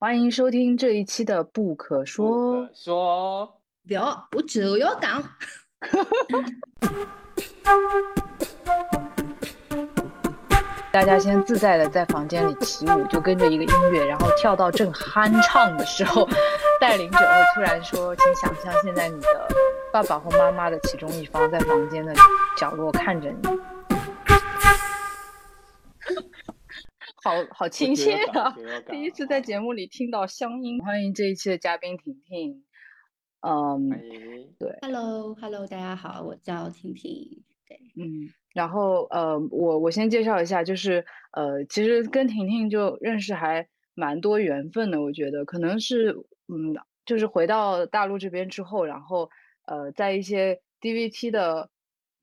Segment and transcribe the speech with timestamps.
[0.00, 2.58] 欢迎收听这一期的《不可说》。
[2.72, 5.20] 说，聊我就要讲。
[10.92, 16.28] 大家先自在的在房间里起舞，就跟着一个音乐，然后跳到正酣畅的时候，
[16.80, 17.24] 带领者会
[17.56, 19.48] 突然说：“请想象现在你的
[19.92, 22.14] 爸爸或妈妈的其中一方在房间的
[22.56, 23.48] 角落看着你。”
[27.28, 28.56] 好好亲切啊！
[28.90, 30.82] 第一次在节目里听到乡音。
[30.82, 32.64] 欢迎这一期的嘉宾婷婷。
[33.46, 33.90] 嗯，
[34.58, 37.44] 对，Hello，Hello，大家好，我叫婷婷。
[37.68, 49.28] 对，嗯，然后呃，我我先介绍一下，就是呃，其实跟婷婷就认识还蛮多缘分的，我觉得可能是嗯，就是回到大陆这边之后，然后
[49.66, 51.68] 呃，在一些 DVT 的。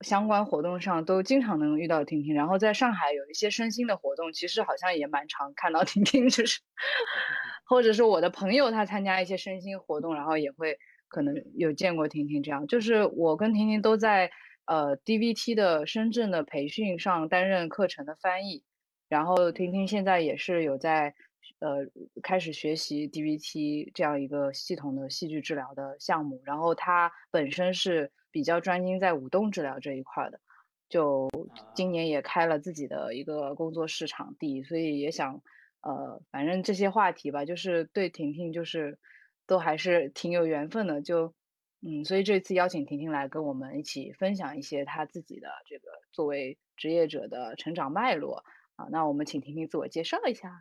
[0.05, 6.61] 相关活动上都经常能遇到婷婷，然后在上海有一些身心的活动，其实好像也蛮常看到婷婷，就是
[7.65, 12.67] 或者是我的朋友他参加一些身心活动，然后也会可能有见过婷婷这样。
[12.67, 14.29] 就是我跟婷婷都在
[14.65, 18.63] 呃 DVT 的深圳的培训上担任课程的翻译，
[19.09, 21.15] 然后婷婷现在也是有在
[21.57, 21.77] 呃
[22.21, 28.11] 开始学习 DVT 这样一个系统的戏剧治疗的项目，然后她本身是。
[28.35, 30.41] 比较专精在舞动治疗这一块的，
[30.89, 31.29] 就
[31.73, 35.41] 今年也开了自己的一个工作室场地，所以也想，
[35.79, 38.99] 呃，反正这些话题吧，就是对婷婷就是
[39.47, 41.33] 都还是挺有缘分的，就
[41.79, 48.43] 嗯，所以这次邀请婷婷来跟我们一起分享一些她自己的这个作为职业者的成长脉络
[48.75, 50.51] 啊，那我们请婷婷自我介绍一下。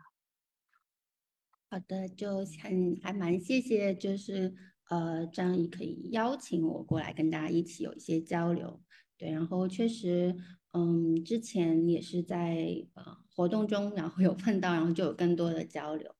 [1.69, 4.55] 好的，就很还蛮谢谢，就是。
[4.89, 8.79] 呃，张毅可以邀请我过来跟大家一起有一些交流，
[9.17, 10.35] 对，然后确实，
[10.73, 16.13] 嗯，之前也是在呃活动中，然后有碰到，然后就有更多的交流，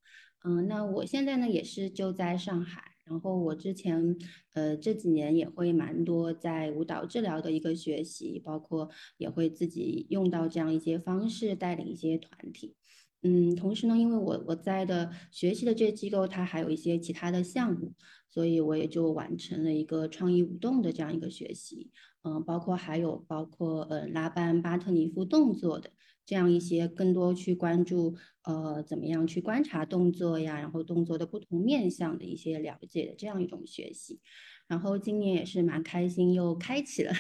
[0.44, 4.18] 嗯，那我现在呢也是就在上海，然后我之前
[4.54, 12.76] 呃这几年也会蛮多在舞蹈治疗的一个学习，包括也会自己用到这样一些方式带领一些团体。
[13.24, 17.94] 嗯，同时呢，因为我我在的学习的这机构，它还有一些其他的项目，
[18.30, 21.90] 所以我也就完成了一个创意舞动的这样一个学习。
[22.22, 25.92] 嗯，包括还有包括呃拉班巴特尼夫动作的
[26.26, 34.20] 这样一些更多去关注呃怎么样去观察动作呀，然后动作的不同面向的一些了解的这样一种学习。
[34.68, 37.14] 然后今年也是蛮开心，又开启了，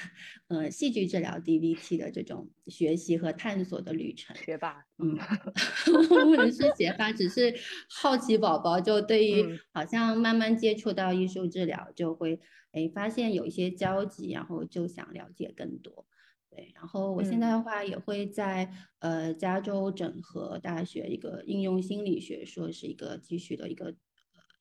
[0.47, 4.35] 呃，戏剧治疗 DVT 的这种学习和探索的旅程。
[4.37, 5.15] 学霸，嗯，
[6.09, 7.53] 不能是学霸，只是
[7.87, 12.39] 好奇宝宝，就对于好像慢慢接触到艺术治疗，就会
[12.71, 16.07] 哎发现有一些交集，然后就想了解更多。
[16.49, 23.93] 对，然后我现在的话也会在呃加州整合大学一个应用心理学硕士一个继续的一个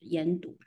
[0.01, 0.59] 研读。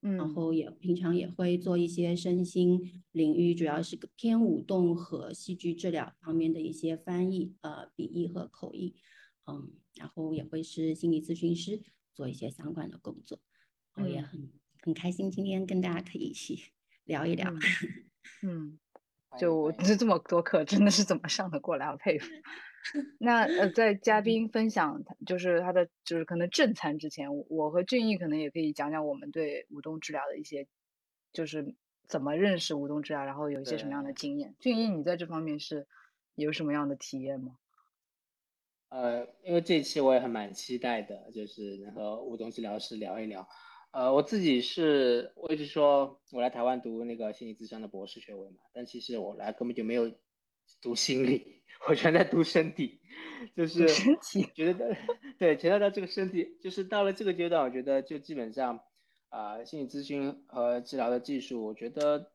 [0.00, 8.94] 然后也平常也会做一些身心领域，主要是偏舞动和戏剧治疗方面的一些翻译，呃，笔译和口译，
[9.46, 11.82] 嗯，然后也会是心理咨询师，
[12.14, 13.40] 做一些相关的工作。
[13.94, 16.62] 我也很很开心今天跟大家可以一起
[17.04, 17.52] 聊一聊。
[18.42, 18.78] 嗯，
[19.38, 21.86] 就这这么多课，真的是怎么上得过来？
[21.86, 22.28] 我佩服。
[23.18, 30.66] 那呃，在嘉宾分享就是他的就是可能正餐之前，我和俊逸可能也可以讲讲我们对舞动治疗的一些，
[31.32, 31.74] 就是
[32.06, 34.54] 怎么认识舞动治疗，然后有一些什么样的经验。
[34.58, 35.86] 俊逸，你在这方面是
[36.34, 37.58] 有什么样的体验吗？
[38.90, 43.46] 呃，因为这一期我也还蛮期待的，就是能和舞动治疗师聊一聊。
[43.90, 50.10] 呃，我自己是我一直说我来台湾读那个心理咨商的博士学位嘛，但其实我来根本就没有
[50.80, 51.58] 读心理。
[51.88, 53.00] 我全在读身体，
[53.54, 54.96] 就是身体觉得
[55.38, 58.80] 对，全在到这个身体，就是到了这个阶段，我觉得就基本上
[59.28, 62.32] 啊，心理咨询和治疗的技术，我觉得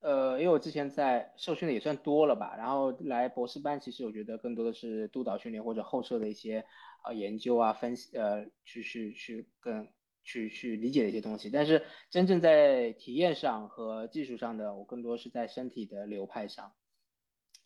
[0.00, 6.64] 呃，因为我之前在受训的也算多了吧，然后来博士班，其实我觉得更多的是督导训练或者后设的一些
[7.02, 9.88] 啊研究啊分析呃，去去去更
[10.24, 16.72] 去去理解的一些东西，但是真正在体验上和技术上的，我更多是在身体的流派上。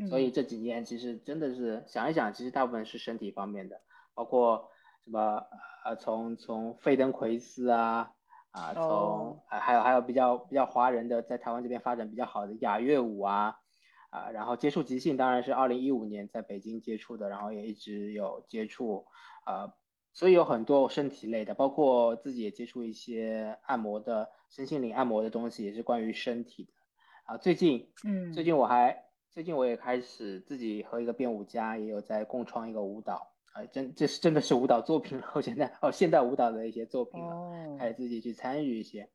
[0.08, 3.80] 所以这几年其实真的是想一想，其实大部分是身体方面的，
[4.14, 4.70] 包括
[5.04, 5.44] 什么
[5.84, 8.12] 呃，从从费登奎斯啊
[8.50, 13.56] 啊，从还有还有比较比较华人的，在台湾这边发展比较好的雅乐舞啊
[14.10, 19.06] 啊，然后接触即兴当然是二零一五年在北京接触的，然后也一直有接触
[19.44, 19.74] 啊，
[20.12, 26.72] 所以有很多身体类的，包括自己也接触一些按摩的身心灵按摩的东西，也是关于身体的
[27.24, 27.36] 啊。
[27.38, 29.04] 最近嗯，最近我还。
[29.34, 35.26] 最近我也开始自己和一个编舞家也有在共创一个舞蹈啊，真这是真的是舞蹈作品了。
[35.34, 39.08] 我现在哦，现代舞蹈的一些作品了，开始自己去参与一些，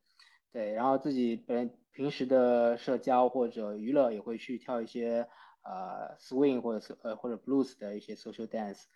[0.52, 5.24] 对，然后自己本平时的社交或者娱乐也会去跳一些
[5.62, 8.86] 呃 swing 或者是呃或者 blues 的一些 social dance，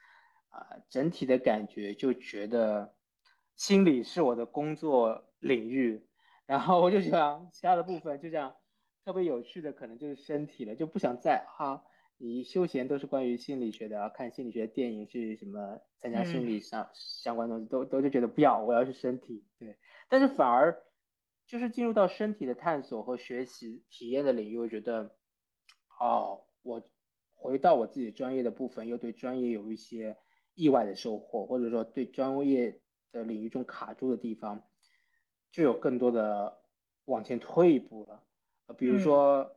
[0.49, 2.93] 啊，整体的感觉就觉得
[3.55, 6.05] 心理是我的工作领域，
[6.47, 8.53] 然后我就想其他的部分就像
[9.05, 11.85] 特别有趣的可能就是身体了，就不想再哈。
[12.19, 19.77] 你休闲都是关于心理学的，看心理学电影去什么参加心理上相关东西，都都就觉得不要，我要是身体对，
[20.09, 20.85] 但是反而
[21.47, 25.17] 就是进入到身体的探索和学习体验的领域，我觉得
[25.99, 26.83] 哦，我
[27.35, 30.17] 回到我自己专业的部分，又对专业有一些
[30.55, 34.63] 意外的收获，或者说对专业的领域中卡住的地方，
[35.51, 36.63] 就有更多的
[37.07, 38.32] 往前退一步了，呃，
[38.73, 39.57] 比如说。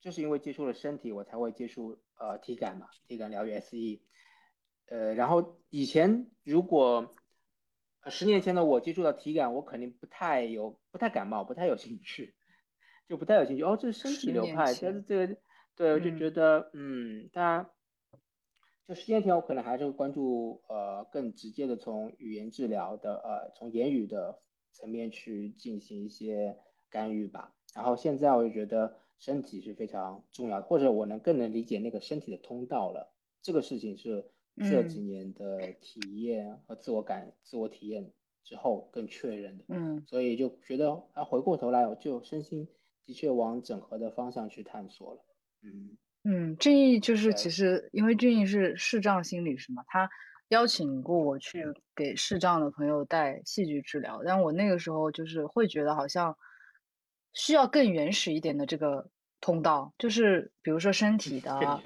[0.00, 4.02] 就是因为接触了身体，我才会接触呃体感嘛，体感疗愈 SE，
[4.84, 7.14] 呃，然后以前如果
[8.10, 12.34] 十年前的我接触到体感，我肯定不太有不太感冒，不太有兴趣，
[13.08, 13.62] 就不太有兴趣。
[13.62, 15.38] 哦，这是身体流派，但是这个
[15.74, 17.70] 对我就觉得嗯，当然，
[18.86, 24.38] 就十年前我可能还是会关注呃更直接的从语言治疗的呃从言语的
[24.70, 26.58] 层面去进行一些
[26.90, 27.54] 干预吧。
[27.74, 28.96] 然后现在我就觉得。
[29.16, 33.14] 身体是非常重要的，或者我能更能理解那个身体的通道了。
[33.40, 34.26] 这个事情是
[34.58, 38.10] 这几年的体验和自我感、自我体验
[38.42, 39.64] 之后更确认的。
[39.68, 42.68] 嗯，所以就觉得啊，回过头来，我就身心
[43.06, 45.24] 的确往整合的方向去探索了。
[45.62, 50.10] 嗯嗯，俊逸就是其实因为俊逸是视障心理师嘛，他
[50.48, 56.36] 邀请过我去给视障的朋友带戏剧治疗，但我那个时候就是会觉得好像。
[57.34, 59.08] 需要更原始一点的这个
[59.40, 61.80] 通道，就是比如说身体的，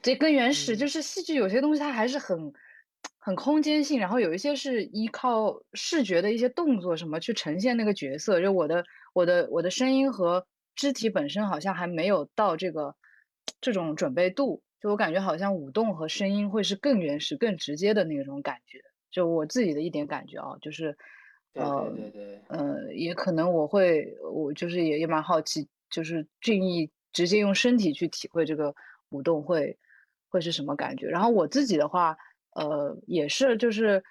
[0.00, 0.76] 这更原始。
[0.76, 2.52] 就是戏剧有些东西它还是很
[3.18, 8.40] 很空间性，然后有一些是依靠视觉的一些动作什么去呈现那个角色。
[8.40, 8.84] 就我的
[9.14, 12.94] 我的我的声音和肢体本身好像还没有到这个
[13.60, 18.78] 这种准备度，就我感觉好像舞动和声音会是更原始、更直接的那种感觉。
[19.10, 20.96] 就我自己的一点感觉啊，就是。
[21.52, 21.64] 对
[21.96, 28.72] 对对，呃，也可能我会，我就是也也蛮好奇，就是俊逸直接用身体去体会这个
[29.08, 29.76] 舞动会
[30.28, 31.08] 会是什么感觉。
[31.08, 32.16] 然后我自己的话，
[32.54, 34.02] 呃，也是就是，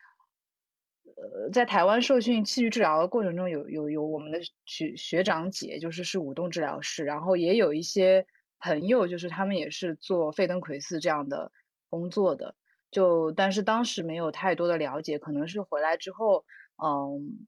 [1.05, 8.25] 呃，在台湾受训戏剧治疗的过程中，有有有我们的学学长姐，就是是舞动治疗师，然后也有一些
[8.59, 11.49] 朋友，就是他们也是做费登奎斯这样的
[11.89, 12.55] 工作的，
[12.91, 16.43] 就但是当时没有太多的了解，可能是回来之后。
[16.77, 17.47] 嗯，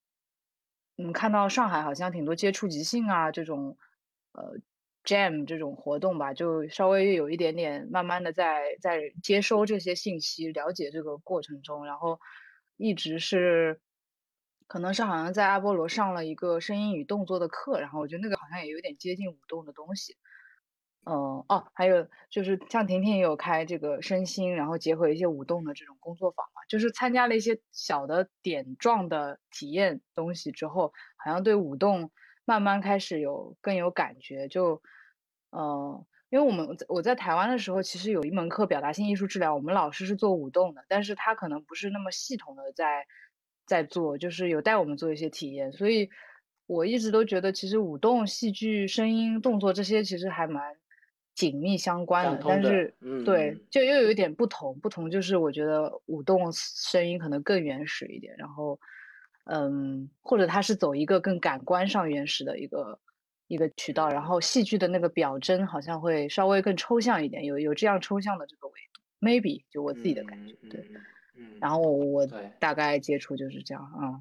[0.98, 3.78] 嗯，看到上海好像挺多接触即兴啊这种，
[4.34, 4.56] 呃
[5.06, 12.20] ，jam 这种活动吧，就稍微有一点点，慢慢的在在接收这些信息，了解这个过程中，然后
[12.78, 13.80] 一直是，
[14.68, 20.16] 可能是好像在阿波罗上了一个声音与动作的课，然后我觉得那个好像也有点接近舞动的东西。
[21.12, 32.12] 嗯哦，还有就是像婷婷也有开这个身心，然后结合一些舞动的这种工作坊嘛，就是参加了一些小的点状的体验东西之后，好像对舞动
[32.46, 34.48] 慢慢开始有更有感觉。
[34.50, 34.84] 就
[35.50, 43.08] 嗯，因为我们我在台湾的时候，其实有一门课表达性艺术治疗，我们老师是做舞动的，但是他可能不是那么系统的在
[43.66, 46.08] 在做，就是有带我们做一些体验，所以
[46.68, 50.79] 我一直都觉得其实舞动、戏剧、声音、动作这些其实还蛮。
[51.40, 52.94] 紧密相关的，但是
[53.24, 54.78] 对，就又有一点不同。
[54.81, 58.78] 不同就是我觉得舞动声音可能更原始一点，然后，
[59.46, 63.00] 嗯，或者它是走一个更感官上原始的一个
[63.48, 70.86] 一个渠道，然后戏剧的那个表征好像会稍微更抽象一点，有有这样抽象的这个维度，maybe 就我自己的感觉，对，
[71.38, 72.28] 嗯，然后我
[72.60, 74.19] 大概接触就是这样啊。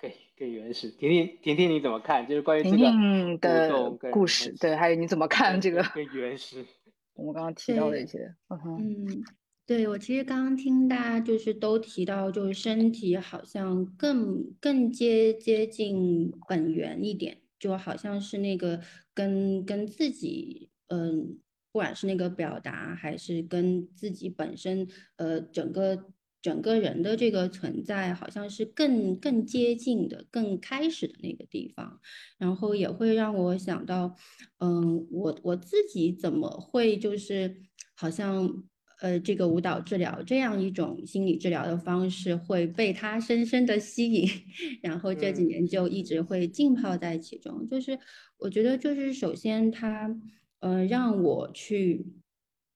[0.00, 2.26] 更更原始，婷婷婷婷你怎么看？
[2.26, 6.64] 就是关于婷婷的故事，对，还有你怎么看这个更原始？
[7.14, 9.22] 我们刚刚提到的一些，嗯，
[9.66, 18.80] 对我其实刚刚听大家就是都提到，就是身体好像更更接接近本源一点，就好像是那个
[19.12, 21.38] 跟跟自己，嗯，
[21.72, 26.06] 不管是那个表达还是跟自己本身，呃，整个。
[26.42, 32.00] 整个人的这个存在，好像是更更接近的、更开始的那个地方，
[32.38, 34.16] 然后也会让我想到，
[34.58, 37.56] 嗯，我我自己怎么会就是
[37.94, 38.64] 好像
[39.00, 44.28] 呃，这个舞蹈治疗这样一种心理治疗的方式会被他深深的吸引，
[44.82, 47.66] 然后这几年就一直会浸泡在其中。
[47.68, 47.98] 就是
[48.38, 50.14] 我觉得，就是首先他
[50.60, 52.06] 呃，让我去。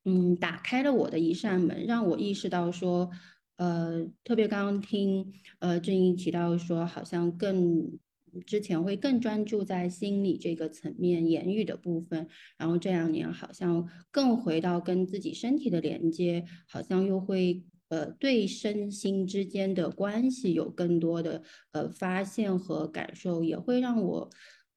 [0.06, 3.10] 嗯，打开了我的一扇门，让我意识到说，
[3.56, 7.98] 呃，特别刚刚听呃郑毅提到说，好像更
[8.46, 12.26] 之前会更专注在心理这个层面、言语的部分，
[12.58, 21.42] 然后这两年好像更回到跟自己身体的连接，好像又会呃对身心之间的关系有更多的
[21.72, 24.28] 呃发现和感受，也会让我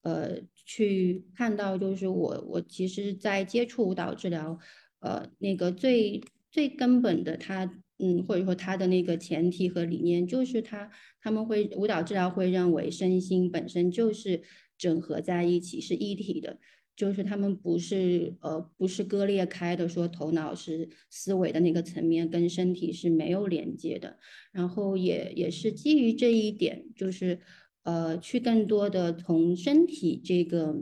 [0.02, 4.58] 呃去看到，就是我我其实，在接触舞蹈治疗。
[5.00, 6.20] 呃，那个最
[6.50, 10.88] 最根本的，他嗯，或者说他的那个前提和理念，就是他
[11.20, 14.40] 他们会舞蹈治疗会认为身心本身就是
[14.76, 16.58] 整合在一起，是一体的，
[16.94, 24.16] 就是他们不是呃不是割裂开的，说头脑是思维的那个层面跟身体是没有连接的，
[24.52, 27.40] 然后也也是基于这一点，就是
[27.82, 30.76] 呃去更多的从身体这个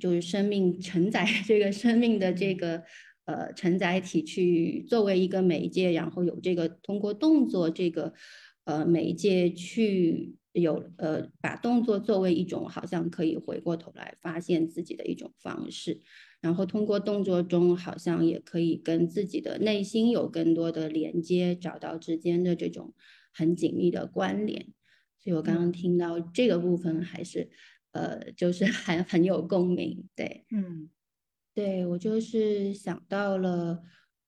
[0.00, 2.82] 就是生命承载 这个生命的这个。
[3.26, 8.12] 呃，承载体去作为一个媒介，然后有这个通过动作这个
[8.64, 16.00] 呃媒介去有呃把动作作为一种好像可以回过头来发现自己的一种方式，
[16.40, 22.94] 然后通过动作中好像也可以跟自己的内心有更多的连接，找到之间的这种
[23.32, 24.66] 很紧密的关联。
[25.18, 27.48] 所以我刚刚听到这个部分还是
[27.92, 30.90] 呃就是 还很有共鸣，对，嗯。
[31.54, 33.80] 对我就是想到了，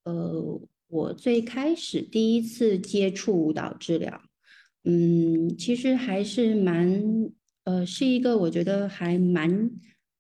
[0.05, 4.23] 呃，我最开始第一次接触舞蹈治疗，
[4.85, 7.03] 嗯，其实还是蛮，
[7.65, 9.71] 呃，是一个我觉得还蛮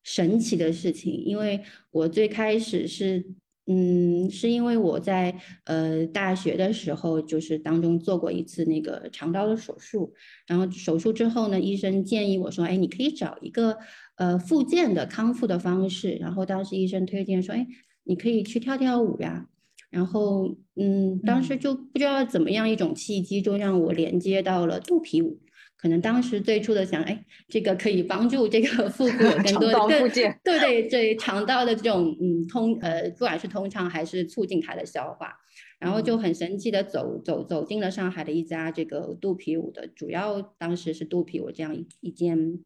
[0.03, 3.25] 神奇的事情，因为我最开始是。
[3.69, 10.15] 嗯，是因为我在呃大学的时候，就是当中做过一次那个肠道的手术，
[10.47, 13.77] 然后手术之后呢，医生建议我说，哎，你可以找一个
[14.17, 17.67] 呃复健的康复的方式，然后当时医生推荐说，哎，
[18.05, 19.49] 你可以去跳跳舞呀，
[19.91, 25.41] 然后嗯，当时就不知道怎么样一种契机，就让我连接到了肚皮舞。
[25.79, 30.09] 可能当时最初的想，哎，这个可以帮助这个腹部有 更多的对
[30.43, 35.35] 对对对肠道的这种嗯通呃，不管是通畅还是促进它的消化，
[35.79, 42.59] 然后就很神奇的走走走进了上海的一家这个肚皮舞的主要当时是肚皮舞这样一一间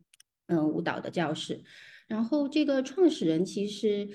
[0.50, 1.62] 嗯舞蹈的教室，
[2.06, 4.10] 然后这个创始人其实。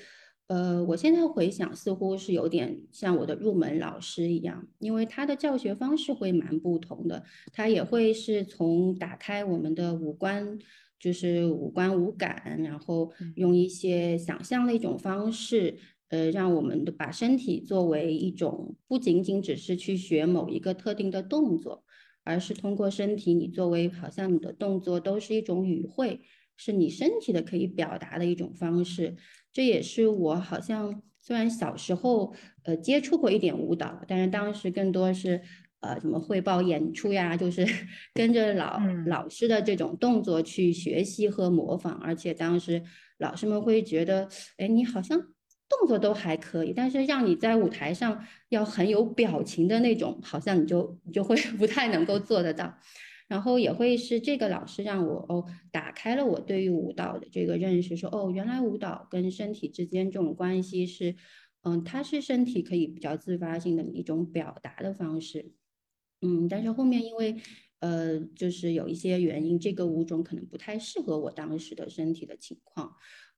[0.47, 7.23] 呃，我现在回想，似乎是有点像我的入门老师一样，因为他的教学方式会蛮不同的。
[7.51, 10.59] 他也会是从打开我们的五官，
[10.99, 21.83] 就是五官五感，然后用一些想象的一种方式，呃，让我们的把身体作为一种，不仅仅只是去学某一个特定的动作，
[22.25, 26.19] 而是通过身体，你作为好像你的动作都是一种语汇，
[26.57, 29.15] 是你身体的可以表达的一种方式。
[29.53, 35.41] 这也是我好像虽然小时候呃接触过一点舞蹈，但是当时更多是
[35.79, 37.65] 呃什么汇报演出呀，就是
[38.13, 42.83] 跟着老老师的这种动作去学习和模仿，而且当时
[43.19, 44.27] 老师们会觉得，
[44.57, 45.21] 哎，你好像
[45.67, 52.77] 动作都还可以，但是让你在舞台上要很有表情的那种，好像你就你就会 不太能够做得到。
[53.27, 61.15] 然后也会是这个老师让我哦打开了我对于舞蹈的这个认识，说哦原来舞蹈跟身体之间这种关系是，
[61.63, 65.53] 嗯它是身体可以比较自发性的一种表达的方式，
[66.21, 67.35] 嗯但是后面因为
[67.79, 72.93] 呃就是有一些原因，这个舞种可能不太适合我当时的身体的情况，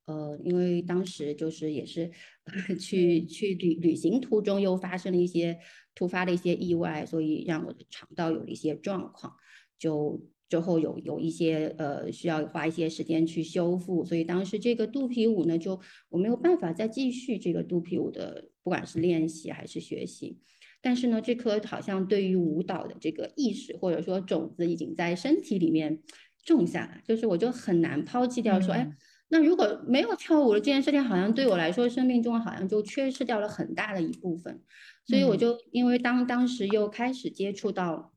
[0.07, 2.09] 呃因为当时就是也是
[2.79, 5.59] 去去旅旅行途中又发生了一些
[5.93, 9.33] 突发的一些意外，所以让我的肠道有了一些状况。
[9.77, 20.39] 就之后有有一些呃需要花一些时间去修复，所以当时这个肚皮舞呢，就我没有办法再继续这个肚皮舞的，不管是练习还是学习。
[20.81, 26.01] 但是呢，这颗好像对于舞蹈的这个意识或者说种子已经在身体里面
[26.45, 28.89] 种下了，就是我就很难抛弃掉说，哎，
[29.29, 34.61] 那如果没有跳舞的这件事情，好像对我来说生命中好像就缺失掉了很大的一部分。
[35.05, 38.13] 所以我就因为当当时又开始接触到。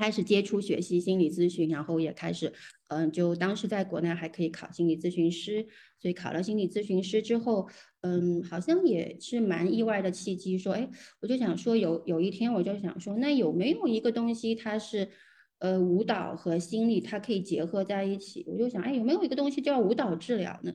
[0.00, 2.52] 开始接触学习心理咨询，然后也开始，
[2.86, 5.66] 嗯，就当时在国内还可以考心理咨询师，
[5.98, 7.68] 所以考了心理咨询师之后，
[8.02, 10.88] 嗯，好像也是蛮意外的契机，说，哎，
[11.18, 15.10] 我就想说，有有一天我就想说，那有没有一个东西，它是，
[15.58, 18.44] 呃，舞蹈和心理它可以结合在一起？
[18.46, 20.72] 我就想，哎，有没有一个东西叫舞蹈治疗呢？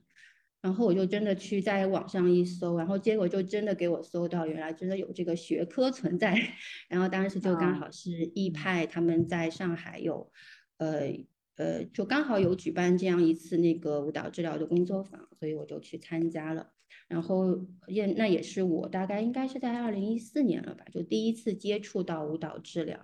[0.62, 6.38] 然后我就真的去在网上一搜，然后结果就真的给我搜到，原来真的有这个学科存在。
[6.88, 10.32] 然后当时就刚好是易派他们在上海有，
[10.78, 11.12] 呃
[11.58, 16.72] 呃，就刚好有举办这样一次那个舞蹈治疗的工作坊，所以我就去参加了。
[17.10, 22.98] 然后也那也是我大概应该是在二零一四年了吧，就第一次接触到舞蹈治疗，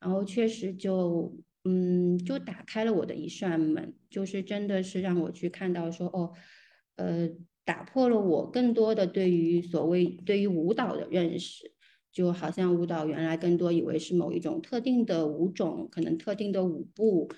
[0.00, 6.32] 然后确实就嗯就打开了我的一扇门，就是真的是让我去看到说哦，
[6.96, 7.28] 呃，
[7.64, 11.72] 打破了我更多的对于所谓对于舞蹈的认识，
[12.12, 17.30] 就好像舞蹈原来更多以为是某一种特定的舞种，可能特定的舞步，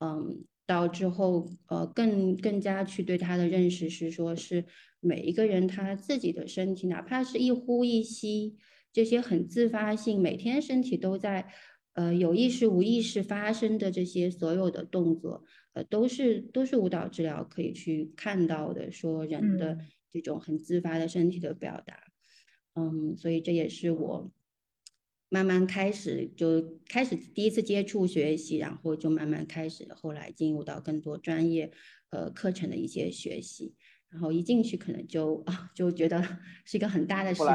[0.00, 0.44] 嗯。
[0.66, 4.64] 到之后，呃，更更加去对它的认识是说，是
[4.98, 8.56] 每一个人他自己的身体，哪怕是一呼一吸，
[8.90, 11.52] 这些很自发性，每天身体都在，
[11.94, 19.78] 呃，有意识无意识发生的这些所有的动作，呃，都是都是舞蹈治疗可以去看到的，说人的
[20.10, 21.98] 这种很自发的身体的表达，
[22.74, 24.30] 嗯，所以这也是我。
[25.30, 31.72] 慢慢开始就开始第一次接触学习，然后就慢慢开始，后来进入到更多专业
[32.10, 33.74] 呃课程的一些学习，
[34.10, 36.22] 然后一进去可能就啊 就觉得
[36.64, 37.48] 是一个很大的世界，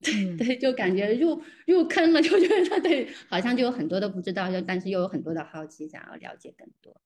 [0.00, 7.00] 对，就感觉入入坑了，就觉得对，好像就有很多的不知道，就但是又有很多的好奇，想要了解更多，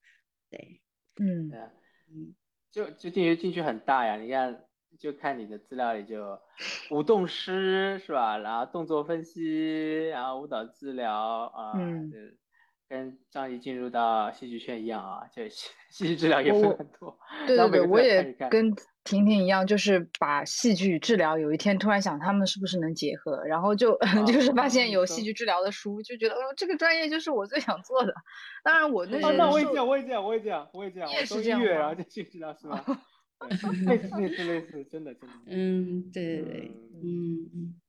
[0.51, 0.81] 对，
[1.19, 1.51] 嗯，
[2.13, 2.35] 嗯，
[2.71, 4.65] 就就进去进去很大呀，你看。
[4.99, 6.39] 就看你的资料里就
[6.91, 8.37] 舞动师是吧？
[8.37, 12.13] 然后动作分析，然后舞蹈治疗啊，嗯，
[12.91, 17.17] 跟张怡进入到戏剧圈一样啊，就戏 戏剧治疗也分很多。
[17.47, 28.13] 对对对，我也跟婷婷一样，就是把戏剧治疗有一天突然想他们是不是能结合，然后就 就是发现有戏剧治疗的书，就觉得哦这个专业就是我最想做的。
[28.65, 32.85] 当然我那些那我也这样，我也这样，我也这样，我也这样，我是这样，然后就戏剧治疗是吗？
[33.49, 35.37] 类似类似类似，真的真的。
[35.47, 36.73] 嗯，对对对，
[37.05, 37.81] 嗯嗯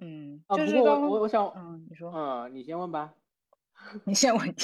[0.00, 0.42] 嗯。
[0.46, 3.12] 啊，不过我我想，嗯，你说，嗯，你先问吧。
[4.04, 4.54] 你先问。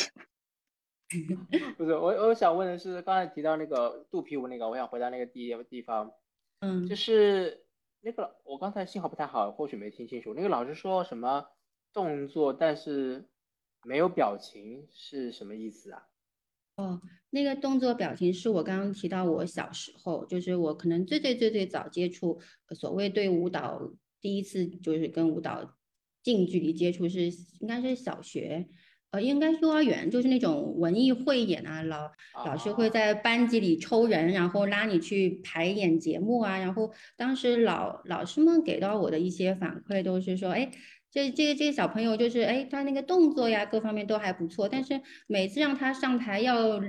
[1.77, 6.13] 不是我，我想问的是，刚才提到那个肚皮舞那个，我想回到那个地地方。
[6.61, 6.87] 嗯。
[6.87, 7.65] 就是
[8.01, 10.35] 那个，我刚才信号不太好，或许没听清楚。
[10.35, 11.47] 那个老师说什么
[11.93, 13.29] 动作，但是
[13.85, 16.09] 没有表情，是什么意思啊？
[16.77, 25.77] 哦，那个动作表情是我刚刚提到，我小时候就是我可能最最最最早接触所谓对舞蹈第一次就是跟舞蹈
[26.21, 28.69] 近距离接触是应该是小学，
[29.15, 32.11] 呃，应该幼儿园就是那种文艺汇演啊，老
[32.45, 40.71] 老师会在班级里抽人，然后拉你去排演节目啊，然后当时老老师们给到我的一些反馈都是说，哎。
[41.15, 46.81] 这这个这个小朋友就是，哎，他那个动作呀，各方面都还不错，但是每次让他上台要，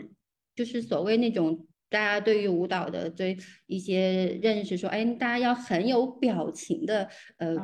[0.55, 7.55] 就是所谓那种大家对于舞蹈的这一些认识，说，哎，大家要很有表情的，呃，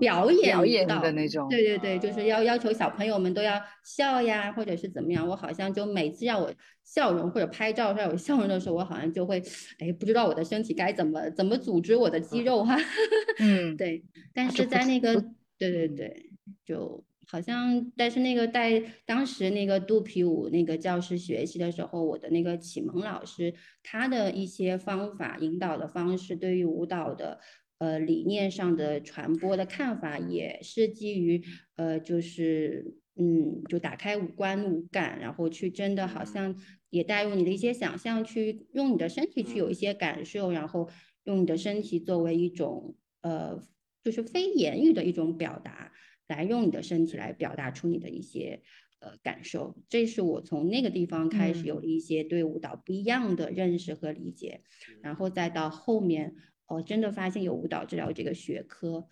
[0.00, 5.28] 表演表演的那种，对对对，就是要要求小朋友们都要笑呀，或者是怎么样。
[5.28, 6.50] 我好像就每次让我
[6.82, 9.42] 笑容或者拍照让我笑容的时候，我好像就会，
[9.80, 12.74] 哎，不知道我的身体该怎么怎么组织我的肌肉哈。
[13.38, 14.02] 嗯，对，
[14.32, 15.22] 但是在那个。
[15.60, 16.30] 对对对，
[16.64, 27.38] 就好像，但是那个带当时那个肚皮舞那个教室学习的时候，我的那个启蒙老师，他的一些方法引导的方式，对于舞蹈的
[27.78, 31.42] 呃理念上的传播的看法，也是基于
[31.76, 36.56] 呃就是嗯，就打开五官五感，然后去真的好像
[36.88, 40.88] 也带入你的一些想象，去用你的身体去有一些感受，然后
[41.24, 43.62] 用你的身体作为一种呃。
[44.00, 45.92] 就是非言语的一种表达，
[46.28, 48.62] 来用你的身体来表达出你的一些
[49.00, 54.62] 呃感受，这是我从那个地方开始有了一些对舞蹈不一样的认识和理解，
[55.02, 55.16] 然。
[55.16, 56.36] 后再到后面，
[56.66, 59.08] 哦，真的发现有舞蹈治疗这个学科，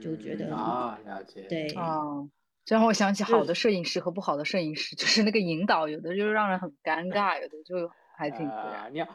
[0.00, 2.28] 就觉得啊，了解，对，哦，
[2.64, 7.90] 这让我想起好的摄影师和不好的摄影师，就是那个引导，有的就是让人很尴 尬，有的就。
[8.20, 8.54] 还挺自
[8.92, 9.08] 你要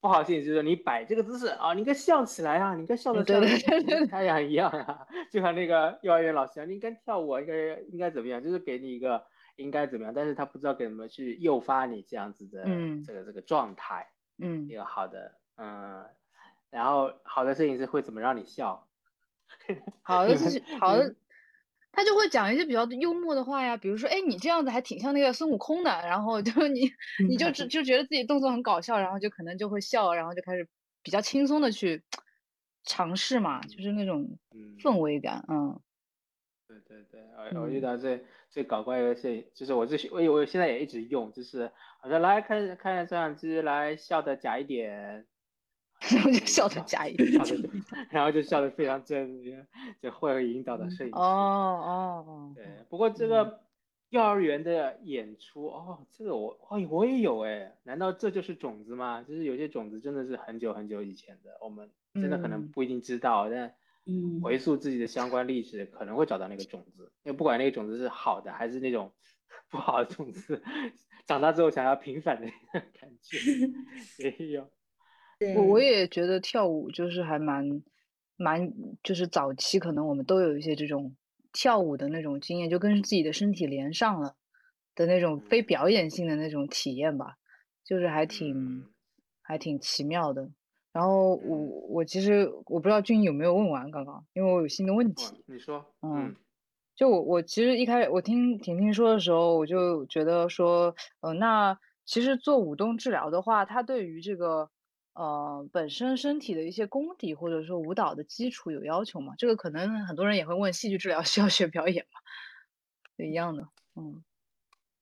[0.00, 7.54] 不好意思，就是你摆这个姿势啊，你应该笑起来啊，你应该笑的像太阳一样啊， 就像那个幼儿园老师，你应该跳舞，应该
[7.90, 14.06] 应该怎么样，就是给你一个应该怎么样，但是他不知道该怎么去诱发你这样子的嗯这个这个状态，
[14.38, 16.04] 嗯，一个好的，嗯，
[16.70, 18.86] 然后好的摄影师会怎么让你笑？
[20.02, 21.14] 好的是好的。
[21.92, 26.90] 他就会讲一些比较幽默的话呀，比如说，哎，你这样子还挺像那个孙悟空的，然后就 你，
[27.28, 30.66] 你就只就觉得自己动作很搞笑，然后就可能就会笑，然后就开始
[31.02, 32.02] 比较轻松的去
[32.84, 34.38] 尝试嘛，就是那种
[34.82, 35.80] 氛围感，嗯。
[36.68, 37.20] 对对对，
[37.54, 45.26] 我我遇到最最搞怪的是，就是我最我我现在也一直用，就是好像来看看摄像机来笑的假一点。
[46.10, 47.30] 然后就笑得假一点，
[48.10, 49.42] 然后就笑得非常真，
[50.00, 51.16] 就会引导的摄影师。
[51.16, 53.60] 哦哦对，不过这个
[54.10, 59.22] 幼儿园的演出哦，这个我哎我也有哎，难道这就是种子吗？
[59.22, 67.12] 就是有些种子真的是很久很久以前的，我们真的可能不一定知道，但嗯，回溯自己的相关历史，可能会找到那个种子。
[67.22, 69.12] 因为不管那个种子是好的还是那种
[69.70, 70.60] 不好的种子，
[71.24, 72.48] 长大之后想要平反的
[73.00, 73.38] 感觉
[74.18, 74.68] 也有。
[75.56, 77.82] 我我也觉得跳舞就是还蛮
[78.36, 81.14] 蛮，就是早期可能我们都有一些这种
[81.52, 84.36] 跳舞的那种经验，就跟自己的身体连上了
[84.94, 87.36] 的那种非表演性的那种体验吧，
[87.84, 88.86] 就是还挺
[89.42, 90.50] 还挺奇妙的。
[90.92, 91.56] 然后我
[91.88, 95.42] 我其实我不知道俊有没有问完刚刚，因为我有新的问题。
[95.46, 96.36] 你说，嗯，
[96.94, 104.68] 就我我其实一开始我听婷婷说的时候，我就觉得说，呃，那其实做舞动治疗的话，它对于这个
[105.14, 109.34] 呃本身身体的一些功底或者说舞蹈的基础有要求吗？
[109.38, 112.20] 这个可能很多人也会问，戏剧治疗 需要学表演吗？
[113.24, 114.22] 一样的，嗯，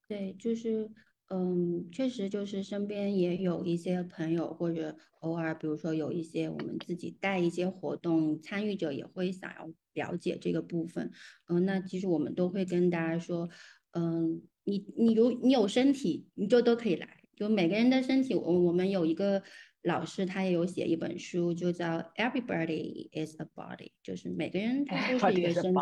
[0.08, 0.90] 对，就是。
[1.32, 11.12] 嗯，确实就是身边也有一些朋友，或者偶尔，比如说有一些我们自己带一些活动参与者，也会想要了解这个部分。
[11.46, 13.48] 嗯，那其实我们都会跟大家说，
[13.92, 17.22] 嗯，你你如你有身体，你就都可以来。
[17.36, 19.40] 就每个人的身体，我我们有一个
[19.82, 25.74] 老师，他也有写一本书，就叫《Everybody Is a Body》，就是每个人他都是一个身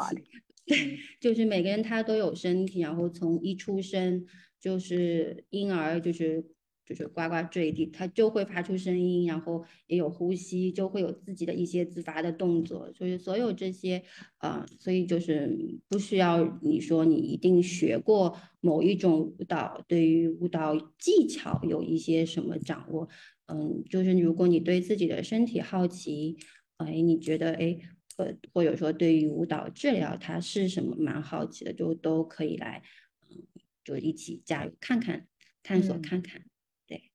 [0.66, 4.26] 体，就是每个人他都有身体，然后从一出生。
[4.60, 6.44] 就是婴儿，就是
[6.84, 12.90] 就是呱呱坠地，他就会发出声音，然后也有呼吸，就会有自己的一些自发的动作。
[12.90, 14.02] 就是所有这些，
[14.38, 15.56] 呃，所以就是
[15.86, 23.08] 不需要你说你一定学过某一种舞蹈，对于舞蹈技巧有一些什么掌握。
[23.48, 26.38] 嗯，就是如果你对自己的身体好奇，
[26.78, 27.76] 哎，你觉得哎，
[28.16, 32.82] 呃，或者说对于舞蹈治疗它是什么蛮好奇的，就都可以来。
[33.28, 33.42] 嗯
[33.84, 35.26] 就一起加入看看，
[35.62, 36.42] 探索看看，
[36.86, 37.10] 对，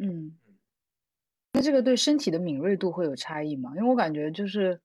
[0.00, 0.36] 嗯，
[1.52, 3.70] 那这个对身体的敏锐度会有差异吗？
[3.76, 4.80] 因为我感觉就是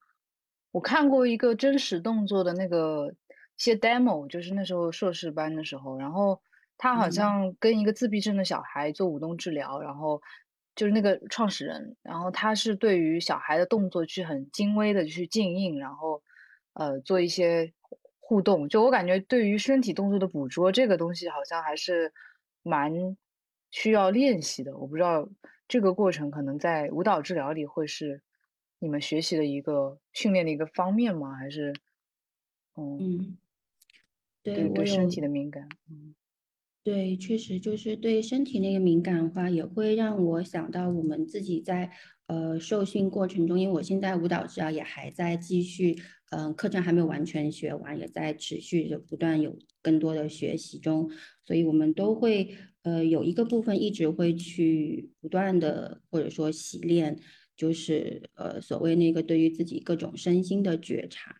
[0.69, 3.15] 我看过一个真实动作的那个一
[3.57, 6.39] 些 demo，就是那时候硕士班的时候，然后
[6.77, 10.21] 他好像跟一个自闭症的小孩做舞动治疗，然后
[10.77, 16.23] 就是那个创始人，然后他是对于小孩的动作去很精微的去静音，然后
[16.71, 17.73] 呃做一些。
[18.29, 22.11] 互动，就我感觉，对于身体动作的捕捉，这个东西好像还是
[22.61, 22.91] 蛮
[23.71, 24.77] 需要练习的。
[24.77, 25.29] 我不知道
[25.65, 28.21] 这个过程可能在舞蹈治疗里会是
[28.79, 31.35] 你们学习的一个训练的一个方面吗？
[31.35, 31.73] 还是，
[32.75, 33.37] 嗯，
[34.43, 36.13] 对对身体的敏感，嗯，
[36.83, 41.91] 对，确实就是对身体那个敏感的话，也会让我想到我们自己在
[42.27, 45.97] 呃受训过程中，因为我现在舞蹈治疗也还在继续。
[46.29, 51.09] 嗯，课程还没有完全学完，也在持续的不断有更多的学习中，
[51.45, 57.17] 所以我们都会呃有一个部分一直会去不断的或者说洗练，
[57.55, 61.33] 就是呃所谓那个对于自己各种身心的觉察，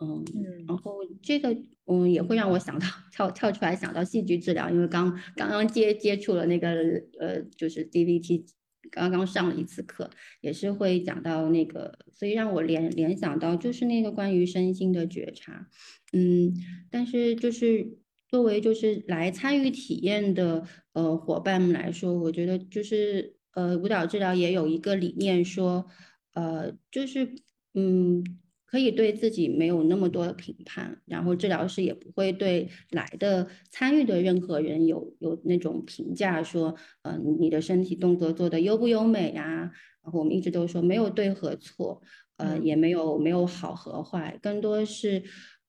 [0.00, 0.24] 嗯，
[0.66, 1.56] 然后这个
[1.86, 6.70] 嗯也会让我想到跳跳出来想到戏剧治疗，因为刚刚刚接接触了那个
[7.18, 8.44] 呃就是 DVT。
[8.90, 10.08] 刚刚上了一次课，
[10.40, 15.68] 也是会讲到那个，所以让我联联想到就是那个关于身心的觉察，
[16.14, 16.54] 嗯，
[16.90, 25.84] 但是就是作为就是来参与体验的呃伙伴们来说，我觉得就是呃舞蹈治疗也有一个理念说，
[26.32, 27.34] 呃就是
[27.74, 28.24] 嗯。
[28.70, 39.72] 可以对自己没有那么多的评判，然后治疗师也不会对来的参与的任何人有有那种评价，说，嗯，你的身体动作做的优不优美呀？
[40.02, 42.02] 然后我们一直都说没有对和错，
[42.36, 45.22] 呃，也没有没有好和坏，更多是，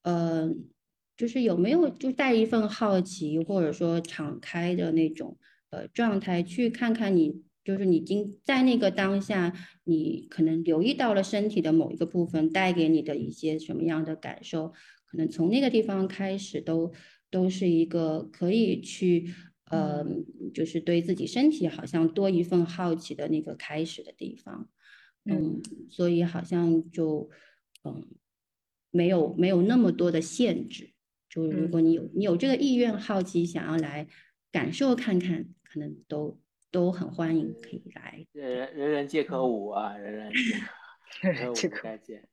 [0.04, 0.54] 呃，
[1.16, 5.38] 就是有没有就带一份好奇或者说敞开的那种
[5.70, 7.44] 呃状态去看看你。
[7.63, 14.74] 就是你经在那个当下，你可能留意到了身体的某一个部分带给你的一些什么样的感受，
[15.06, 16.91] 可能从那个地方开始都
[17.30, 19.34] 都是一个可以去
[19.65, 20.04] 呃，
[20.54, 24.67] 就是对自己身体好像多一份好奇的那个开始的地方，
[25.26, 27.30] 嗯，所以好像就
[27.84, 28.08] 嗯
[28.89, 30.93] 没有没有那么多的限制，
[31.30, 34.08] 就如果你有你有这个意愿好奇想要来
[34.52, 36.39] 感受看看，可能都。
[36.71, 38.25] 都很欢迎，可以来。
[38.32, 40.32] 人人人皆可舞啊，人人
[41.53, 42.27] 皆 可舞，再见。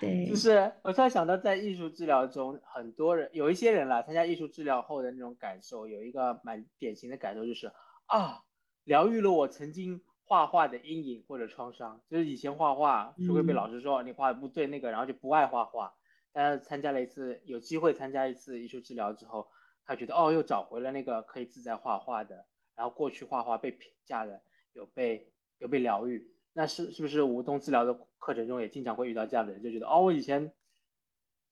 [0.00, 7.70] 对，就是我突然想到，在艺术治疗中，很多人有一些人啦，参加艺术治疗后的那种感受，有一个蛮典型的感受，就是
[8.06, 8.42] 啊，
[8.82, 12.00] 疗愈了我曾经画画的阴影或者创伤。
[12.08, 15.94] 就是以前画画是会被老师说你画的不对那个，然后就不爱画画。
[16.32, 19.46] 但是参加了一次，有机会参加一次艺术治疗之后，
[19.84, 22.46] 他觉得哦，又找回了那个可以自在画画的，
[22.82, 24.42] 然后过去画画被评价的，
[24.72, 26.28] 有被有被疗愈。
[26.52, 30.52] 那是是不是舞动治疗的课程中也经常会遇到这样的人，就觉得哦，我以前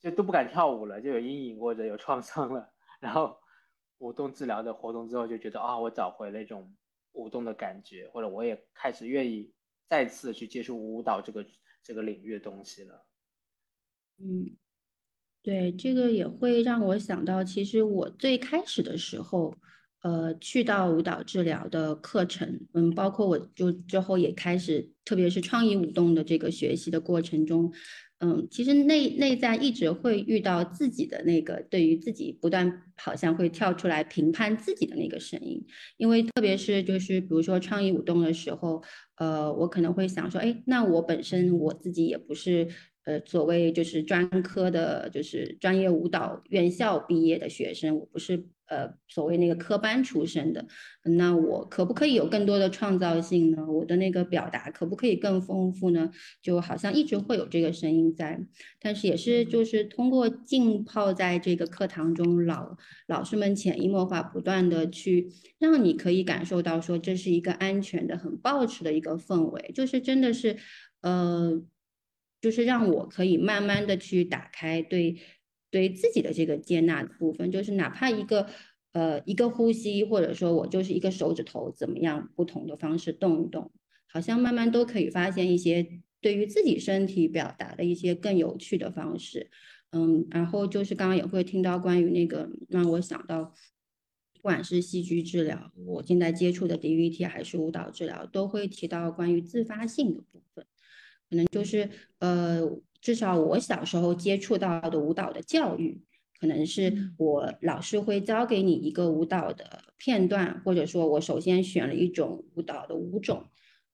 [0.00, 3.38] 就都不敢跳舞了，就有阴影或者有创伤了，然后
[3.98, 6.76] 舞动治疗的活动之后就觉得啊，我找回了一种
[7.12, 9.54] 舞动的感觉，或者我也开始愿意
[9.86, 11.46] 再次去接触舞蹈这个
[11.80, 13.06] 这个领域的东西了。
[14.18, 14.56] 嗯，
[15.42, 19.54] 对，这个也会让我想到，其实我最开始的时候。
[20.02, 27.70] 呃，去到舞蹈治疗的课程，嗯，包括我就之后也开始，特别是创意舞动的这个学习的过程中，
[28.20, 35.62] 嗯，其实内内在一直会遇到自己的那个对于自己不断好像会跳出来评判自己的那个声音，
[35.98, 38.82] 因为特别是就是比如说创意舞动的时候，
[39.16, 42.66] 呃，我可能会想说，哎，那我本身我自己也不是。
[43.04, 50.66] 呃，所谓就是专科的，就是专业舞蹈院校毕业的学生，我不是呃所谓那个科班出身的，
[51.04, 53.66] 那我可不可以有更多的创造性呢？
[53.66, 56.10] 我的那个表达可不可以更丰富呢？
[56.42, 58.38] 就好像一直会有这个声音在，
[58.78, 70.58] 但是也是就是通过浸泡在这个课堂中，老老师们潜移默化，不断的去让你可以感受到说这是一个安全的、很抱持的一个氛围，就是真的是
[71.00, 71.62] 呃。
[72.40, 75.20] 就是让我可以慢慢的去打开对
[75.70, 78.48] 对自己的这个接纳的部分，就是哪怕一个
[78.92, 83.70] 呃一个呼吸，或者说我就是一个手指头怎么样不同的方式动一动，
[84.09, 89.50] 好像慢慢都可以发现一些对于自己身体表达的一些更有趣的方式。
[89.92, 93.53] 嗯，然后就是刚刚也会听到关于那个让我想到，
[94.35, 100.64] 不管是戏剧治疗，我现在接触的 DVT 还是舞蹈治疗，都会提到关于自发性的部分。
[101.30, 101.88] 可能就是
[102.18, 102.60] 呃，
[103.00, 106.02] 至少我小时候接触到的舞蹈的教育，
[106.40, 113.44] 可能是我老师会教给你一个舞蹈的片段，或者说我首先选了一种舞蹈的舞种，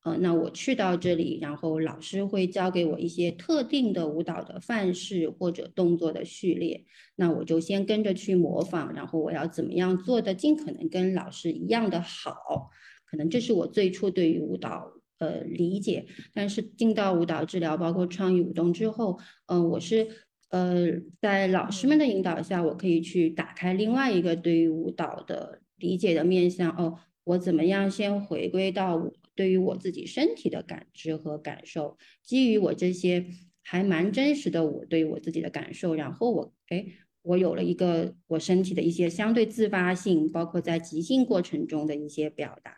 [0.02, 12.70] 呃，那我去到这里，然后老师会教给我一些特定的舞蹈的范式或者动作的序列，那我就先跟着去模仿，然后我要怎么样做的尽可能跟老师一样的好，
[13.04, 14.90] 可能这是我最初对于舞蹈。
[15.18, 16.06] 呃，理解。
[16.34, 20.06] 但是进到舞蹈治疗，包括创意舞动之后，嗯，我是
[20.50, 20.86] 呃，
[21.20, 26.70] 在老师们的引导下，我可以去打开另外一个对于舞蹈的理解的面向。
[26.76, 33.26] 哦，我怎么样先回归到我对于我自己身体的感知和感受，基于我这些
[33.62, 36.86] 还蛮真实的我对于我自己的感受，然后我哎，
[37.22, 42.76] 我有了一个我身体的一些相对自发性，包括在即兴过程中的一些表达。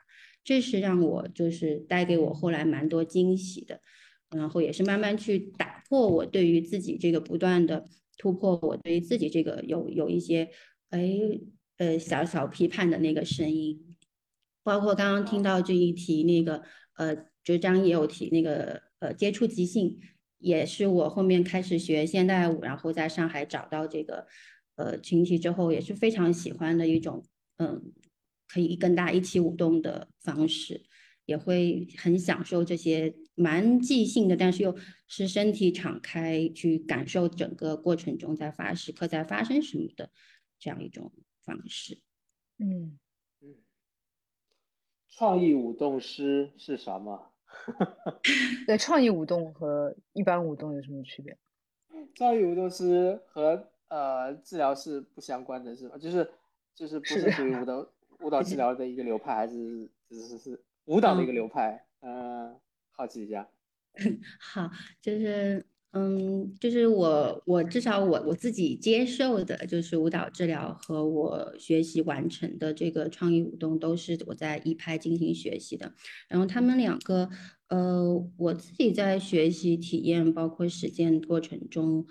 [0.49, 3.83] 这是让我就是带给我后来蛮多惊喜的，
[4.31, 10.49] 然后也是慢慢去打破我对于自己这个不断的突破，我对于自己这个有有一些
[10.89, 11.07] 哎
[11.77, 13.95] 呃小小批判的那个声音，
[14.63, 16.63] 包括刚刚听到这一题那个
[16.97, 20.01] 呃，就张也有提那个呃接触即兴，
[20.39, 24.27] 也是我后面开始学现代舞，然后在上海找到这个
[24.77, 27.23] 呃群体之后，也是非常喜欢的一种
[27.59, 27.93] 嗯。
[28.49, 30.83] 可以跟大家一起舞动的方式，
[31.27, 34.75] 也会很享受这些蛮即兴的，但是又
[35.07, 40.11] 是身体敞开去感受整个过程中在发时刻在发生什么的
[40.59, 41.13] 这样一种
[41.45, 42.01] 方式。
[42.59, 42.99] 嗯
[43.41, 43.55] 嗯，
[45.11, 47.31] 创意舞动师是什么？
[48.67, 51.37] 对，创意舞动和一般舞动有什么区别？
[52.15, 55.99] 创意舞动师和呃治疗是不相关的，是吧？
[55.99, 56.31] 就是
[56.75, 57.87] 就是不是属于舞蹈。
[58.21, 61.87] 舞蹈治疗的一个流派，还是是是是舞蹈的一个流派？
[62.01, 62.59] 嗯，
[62.91, 63.49] 好奇一下。
[64.41, 75.95] 好，就是嗯，就是我我至少我我自己接受的，就是舞蹈治疗和我学习完成的这个创意舞动，都是我在一拍进行学习的。
[76.29, 77.31] 然后他们两个，
[77.69, 82.07] 呃，我自己在学习体验，包括实践过程中。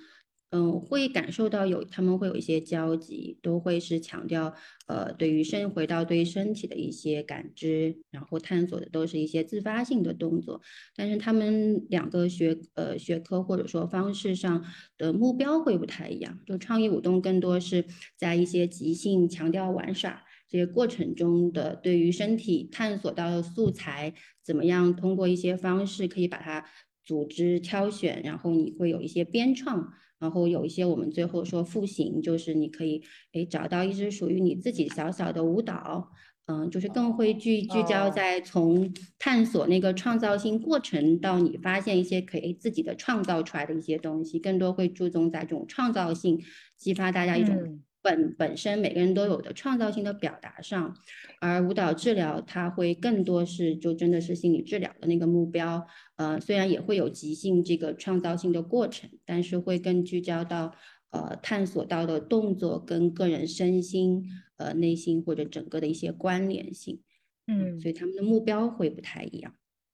[0.52, 4.54] 嗯，会感受到有他们会有一些交集，都会是强调
[4.88, 10.62] 呃，对于身回到对于身体的一些感知，然后探索的都是一些自发性的动作。
[10.96, 14.64] 但是他们两个学呃学科或者说方式上
[14.98, 16.40] 的目标会不太一样。
[16.46, 17.84] 就创意舞动更多是
[18.16, 26.64] 在一些即兴强调玩耍这些过程中的对于身体探索到的素材，怎么样通过一些方式可以把它
[27.04, 29.92] 组织挑选，然后你会有一些编创。
[30.20, 33.04] 然后有一些我们最后说复形，就是你可以
[33.34, 36.10] 诶找到一支属于你自己小小的舞蹈，
[36.48, 46.42] 嗯，就是更会聚聚焦在从探索那个创造性过程到你发现一些可以自己的创造出来的一些东西，更多会注重在这种创造性，
[46.78, 50.96] 激发大家一种本本身每个人都有的创造性的表达上，
[51.42, 60.74] 而舞蹈治疗它会更多是就真的是心理治疗的那个目标，呃，虽然也会有即兴这个创造性的过程，但是会更聚焦到
[61.10, 64.24] 呃探索到的动作跟个人身心、
[64.56, 67.02] 呃内心或者整个的一些关联性，
[67.46, 69.54] 嗯，所以他们的目标会不太一样，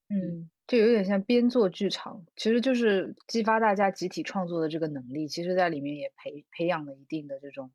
[0.09, 7.71] 嗯，就有点像编做剧场，其实就是激发大家集体创作的这个能力，其实在里面也培培养了一定的这种。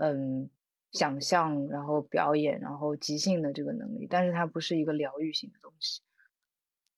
[0.00, 0.48] 嗯，
[0.92, 6.00] 想象，然后表演，然后即兴的这个能力，但是它不是一个疗愈性的东西。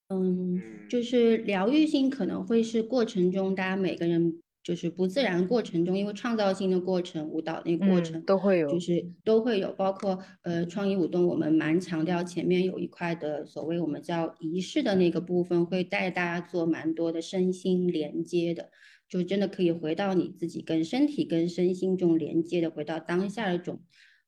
[0.09, 18.71] 嗯，就是疗愈性可能会是过程中大家每个人就是不自然过程中，因为创造性的过程，舞蹈那个过程都会有，就是都会有，包括呃创意舞动，我们蛮强调前面有一块的所谓我们叫仪式的那个部分，会带大家做蛮多的身心连接的。
[19.13, 23.85] 就真的可以回到你自己跟身体、跟身心这种连接的，回到当下的这种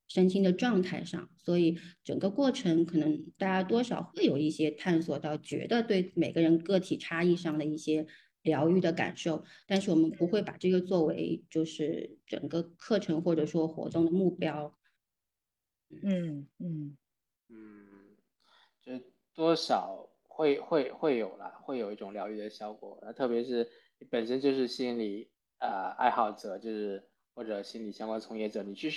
[0.08, 1.30] 身心的状态上。
[1.38, 8.06] 所以整个过程可能大家多少会有一些探索到，觉得对每个人个体差异上的一些
[8.42, 9.42] 疗愈的感受。
[9.66, 14.76] 但是我们不会把这个作为就是整个课程或者说活动的目标。
[16.02, 16.98] 嗯嗯
[17.48, 17.86] 嗯，
[18.82, 19.02] 就
[19.34, 22.98] 多少会会会有啦，会有一种疗愈的效果。
[23.00, 23.66] 那特别是。
[24.04, 28.90] 你本身就是心理呃爱好者，就是或者心理相关从业者，你去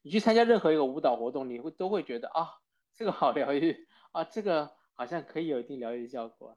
[0.00, 2.48] 你去参加任何一个舞蹈活动，你会都会觉得啊，
[2.94, 3.76] 这个好疗愈
[4.12, 6.56] 啊，这个好像可以有一定疗愈效果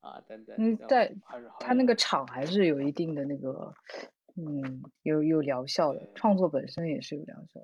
[0.00, 0.56] 啊等等。
[0.58, 1.14] 嗯，在
[1.60, 3.72] 他那个场还是有一定的那个
[4.34, 7.60] 嗯有有疗效的，创作本身也是有疗效。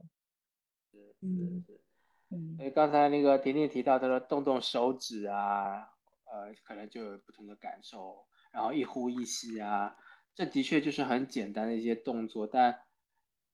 [1.21, 1.65] 嗯
[2.29, 2.57] 嗯。
[2.59, 5.91] 所以刚才那个婷婷提到，她说动动手指啊，
[6.27, 8.25] 呃，可能就有不同的感受。
[8.53, 9.97] 然后一呼一吸啊，
[10.35, 12.81] 这的确就是很简单的一些动作，但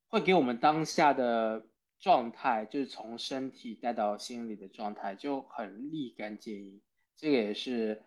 [0.08, 1.66] 会给我们当下的
[1.98, 6.80] 状态，就是从身体带到心理的状态就很立竿见影。
[7.16, 8.02] 这个也是，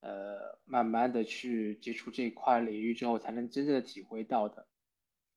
[0.00, 4.66] 呃，慢慢的去接触这一块领域之后，才能真正的体会到的。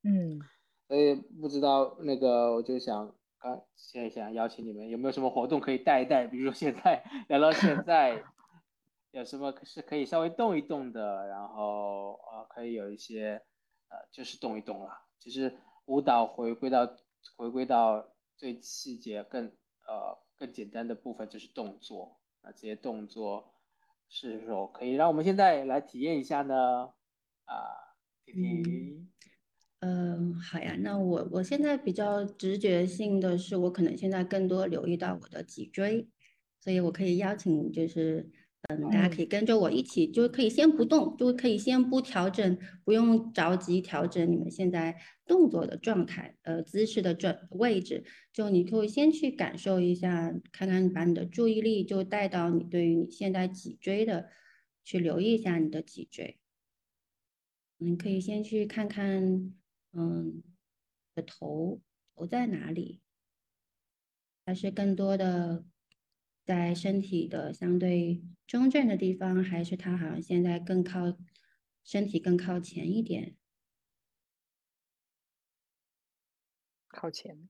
[0.04, 0.40] 嗯，
[0.88, 6.28] 所以不知道那个，我就想刚现在想邀请你们，有没有什么活动可以带一带？
[6.28, 8.24] 比如说现在 聊到现在。
[9.14, 13.40] 有什么是可以稍微动一动的，然后呃可以有一些
[13.90, 14.90] 呃就是动一动了。
[15.20, 16.98] 其实舞蹈回归到
[17.36, 22.20] 回归到最细节更呃更简单的部分就是动作。
[22.42, 23.54] 那这些动作
[24.10, 26.92] 是否可以让我们现在来体验一下呢？
[27.46, 27.56] 啊，
[28.26, 29.12] 婷婷。
[29.82, 30.76] 嗯，好呀。
[30.80, 36.10] 那我我现在比较直觉性的是，我可能现在更多留意到我的脊椎，
[36.60, 38.28] 所以我可以邀请就是。
[38.70, 44.96] 嗯，大家可以跟着我一起，就可以先不动，就可以先不调整，不用着急调整你们现在
[45.26, 54.30] 动作的状态，呃，姿势的转位置，就你可以先去感受一下，看看把你的注意力就带到你对于你现在脊椎的，
[54.86, 56.40] 去留意一下你的脊椎。
[57.80, 59.54] 你可以先去看看，
[59.92, 60.42] 嗯，
[61.14, 61.82] 的头
[62.16, 63.02] 头在哪里，
[64.46, 65.66] 还是更多的。
[66.46, 71.18] 在身体的相对中正的地方，还是它好像现在更靠
[71.84, 73.36] 身体更靠前一点，
[76.88, 77.50] 靠前。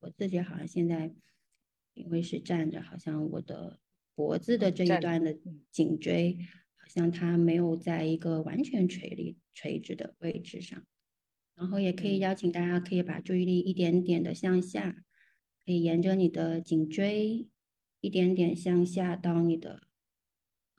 [0.00, 1.14] 我自己好像现在
[1.94, 3.80] 因为是站着，好像我的
[4.14, 5.36] 脖子的这一段的
[5.70, 6.38] 颈椎，
[6.76, 10.86] 好像它没有在一个完全垂立垂直的位置上。
[11.54, 15.02] 然后也可以邀请大家，可以把注意力一点点的向下。
[15.66, 17.48] 可以沿着你的颈椎
[18.00, 19.88] 一点点向下到你的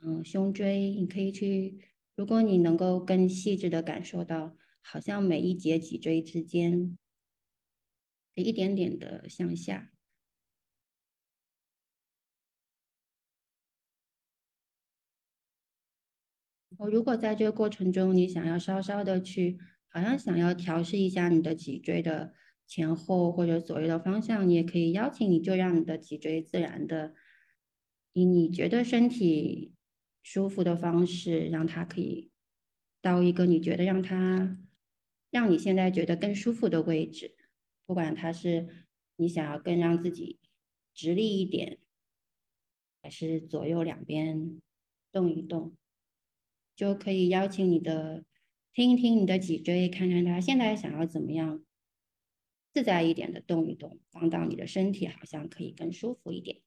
[0.01, 1.77] 嗯胸椎，你可以去，
[2.15, 6.97] 如果你能够更细致的感受到，好像每一节脊椎之间
[8.35, 9.91] 一点点的向下。
[16.77, 22.33] 我如果在这个过程中，你想要稍稍的去，好像想要调试一下你的脊椎的。
[22.67, 27.15] 前后或者左右的方向，你也可以邀请你，就让你的脊椎自然的
[28.11, 29.73] 以你觉得身体
[30.21, 32.29] 舒服的方式，让它可以
[33.01, 34.59] 到一个你觉得让它
[35.31, 37.35] 让你现在觉得更舒服的位置。
[37.85, 40.39] 不管它是你想要更让自己
[40.93, 41.77] 直立一点，
[43.01, 44.59] 还是左右两边
[45.09, 45.77] 动一动，
[46.75, 48.25] 就可以邀请你的
[48.73, 51.63] 听一听你的脊椎，看看它现在想要怎么样。
[52.77, 56.61] 自在一点的动一动，放到你的身体，好像可以更舒服一点。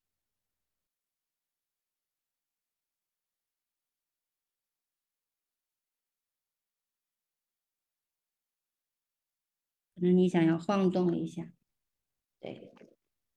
[9.95, 11.53] 可能你想要晃动一下，
[12.41, 12.73] 对，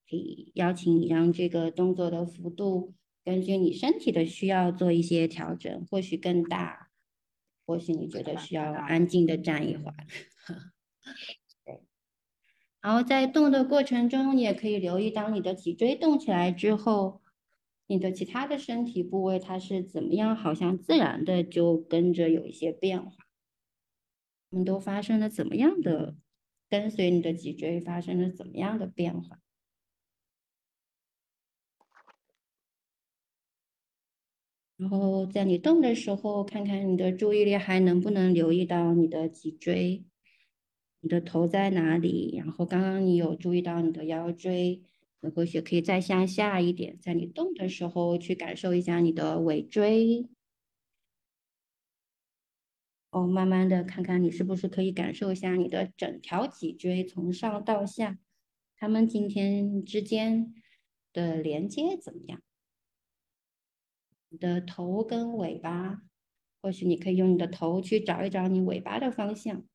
[0.09, 6.89] 可以邀请你让这个动作的幅度根据你身体的需要做一些调整，或许更大，
[7.67, 10.07] 或许你觉得需要安静的站一会儿。
[12.83, 17.21] 然后在动的过程中，你也可以留意，当你的脊椎动起来之后，
[17.87, 23.11] 你的其他的身体部位它是怎么样，好像自然的就跟着有一些变化。
[24.49, 26.17] 我们都发生了怎么样的？
[26.69, 29.39] 跟随你的脊椎发生了怎么样的变化？
[34.75, 40.03] 然后在你动的时候，看看你的注意力还能不能留意到你的脊椎，
[41.03, 42.33] 你的头在哪里？
[42.37, 44.81] 然后刚刚你有注意到你的腰椎，
[45.19, 50.29] 你或许可以再向下一点，在你动的时候去感受一下你的尾椎。
[53.09, 58.17] 哦，慢慢的看看你是不是可以感受一下你的整条脊椎从上到下，
[58.77, 60.53] 它们今天之间
[61.11, 62.41] 的连接怎么样？
[64.29, 66.01] 你的头跟尾巴，
[66.61, 69.65] 或许你可以用你的头去找一找你尾巴的方向，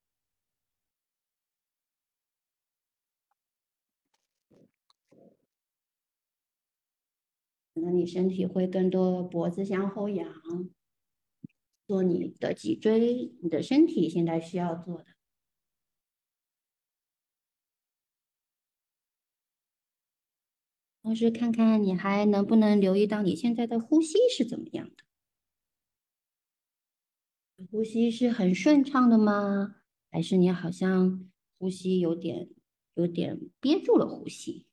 [7.79, 10.29] 可能你身体会更多脖子向后仰。
[11.87, 15.07] 做你的脊椎，你的身体现在需要做的。
[21.03, 24.97] 同时看看你还能不能留意到你现在的呼吸是怎么样的？
[27.71, 29.77] 呼吸是很顺畅的吗？
[30.11, 32.51] 还是你好像呼吸有点
[32.95, 34.67] 有点憋住了呼吸？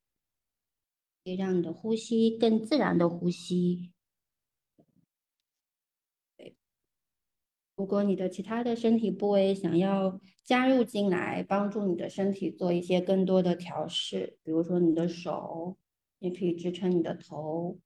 [1.25, 3.91] 可以让你的呼吸更自然的呼吸。
[7.75, 15.75] 如果你的其他的身体部位想要加入进来，帮助你的身体做一些更多的调试，比如说你的手，
[16.19, 17.79] 你可以支撑你的头，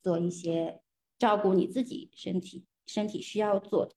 [0.00, 0.80] 做一些
[1.18, 3.96] 照顾你自己身体身体需要做的。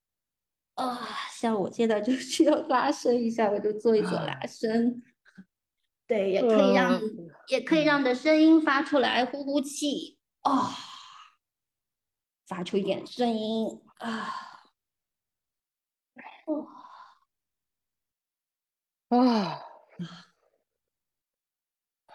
[0.73, 5.03] 啊，像我现在就需要拉伸一下，我就做一做拉伸。
[6.11, 7.01] 对，也可以让
[7.47, 10.19] 也可以让你的声音发出来，呼呼气。
[10.43, 10.67] 哦，
[12.45, 13.81] 发出一点声音。
[13.99, 14.27] 啊，
[19.07, 19.61] 啊，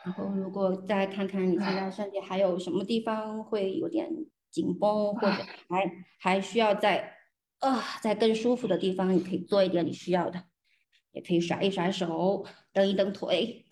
[0.04, 4.10] 然后如果再看看你现在身体还有什么地方会有点
[4.50, 7.16] 紧绷，或者还还需要在
[7.60, 10.44] 啊在更舒服的地方，你可以做一点你需要的，
[11.12, 12.44] 也可以甩一甩手，
[12.74, 13.65] 蹬一蹬腿，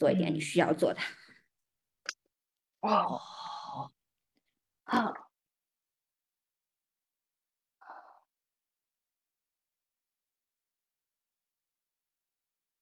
[0.00, 1.00] 做一点你需要做的。
[2.80, 3.20] 哦，
[4.84, 5.14] 好。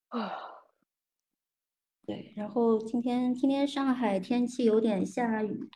[0.09, 0.33] 啊，
[2.07, 5.69] 对，然后今天今天上海天气有点下雨，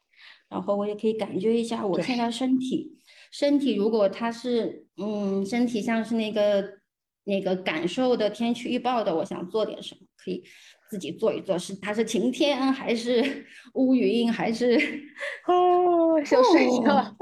[0.49, 6.79] 然后我也可以感觉一下我现在身体身体，如果它是嗯身体像是那个
[7.25, 10.43] 那个感受的天气预报的，我想做点什么，可以
[10.93, 14.77] 自己做一做，是它是晴天还是 乌云还是
[15.47, 17.17] 哦想睡觉啊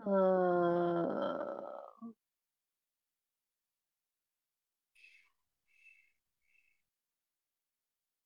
[0.04, 1.46] 呃。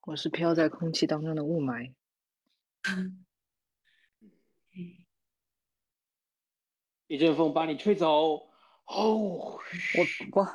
[0.06, 1.92] 我是飘在空气当中的雾霾。
[7.06, 8.49] 一阵风把你吹走。
[8.90, 9.58] 哦，
[9.96, 10.46] 我我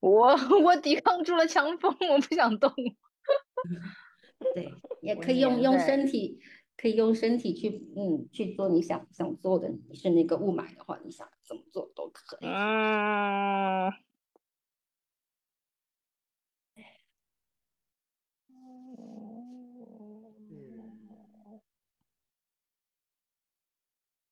[0.00, 2.72] 我 我抵抗住了强风，我不想动。
[4.54, 6.40] 对，也可以用用身体，
[6.76, 9.68] 可以用身体去嗯去做你想想做的。
[9.68, 12.46] 你是那个雾霾的话，你想怎么做都可以。
[12.46, 13.90] 啊。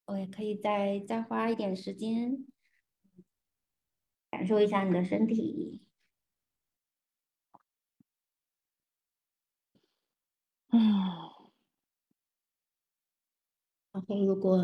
[0.06, 2.46] 我也可以再再花一点时间，
[4.36, 5.80] 感受一下你的身体。
[10.70, 10.78] 嗯，
[13.92, 14.58] 然后如果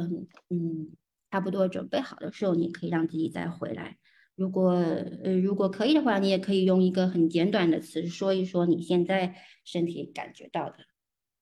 [0.51, 0.95] 嗯
[1.31, 3.97] 差不多准备好的时候，你可以让自己再回来。
[4.35, 10.85] 如果呃如果可以的话，你也可以用一个很简短的词说一说你现在身体感觉到的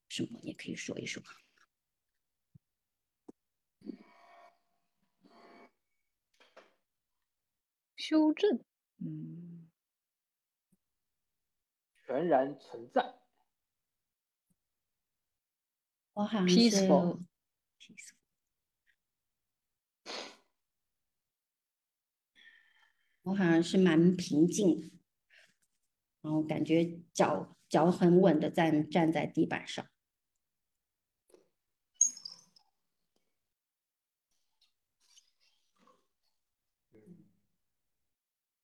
[0.08, 1.20] 什么，也可以说一说。
[8.00, 8.64] 修正，
[8.98, 9.68] 嗯，
[12.06, 13.16] 全然存在。
[16.14, 17.20] 我好像是 peaceful。
[23.22, 24.98] 我好像是蛮平静，
[26.22, 29.86] 然后感觉脚脚很稳的站站在地板上。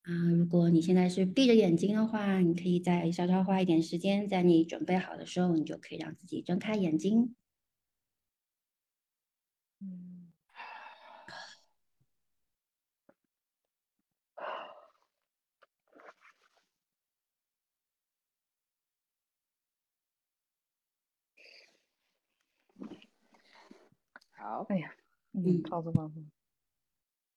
[0.07, 7.35] 啊，如果你现在是闭着眼睛的话，你可以再稍稍花一点时间，在你准备好的时候，你就可以让自己睁开眼睛。
[9.81, 10.33] 嗯，
[24.33, 24.95] 好，哎呀，
[25.33, 26.25] 嗯，放松放松。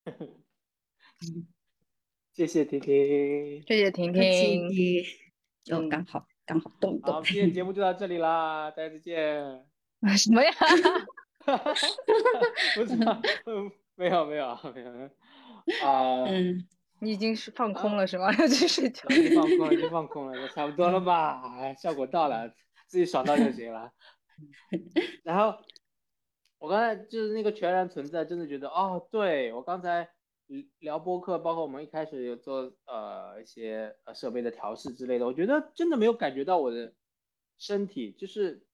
[1.22, 1.48] 嗯，
[2.40, 5.04] 谢谢婷婷，谢谢婷婷。
[5.62, 7.24] 就 嗯刚好刚好动一好，动。
[7.24, 9.44] 今天节目就到这里啦，大家再见。
[10.18, 10.50] 什么呀？
[12.76, 15.10] 不是啊，嗯，没有没有没有
[15.86, 16.66] 啊，嗯，
[17.00, 18.32] 你已经是放空了是吗？
[18.32, 19.04] 要去睡觉。
[19.10, 21.42] 已经放空了，已经放空了，差不多了吧？
[21.60, 22.48] 哎效果到了，
[22.88, 23.92] 自己爽到就行了。
[25.24, 25.60] 然后
[26.58, 30.08] 我刚才就是那个全然存在，真的觉得哦，对我刚才
[30.80, 36.94] 聊播客，包括我们一开始有做呃一些呃设备的调试之类的，我觉得真的没有感觉到我的
[37.58, 38.66] 身体，就是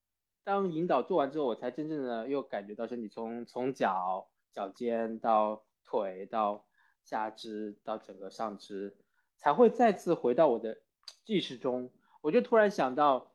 [0.44, 6.66] 当引导做完之后，我才真正的又感觉到身体从从脚脚尖到腿到
[7.04, 8.96] 下肢到整个上肢，
[9.38, 10.82] 才会再次回到我的
[11.26, 11.92] 意识中。
[12.22, 13.34] 我就突然想到，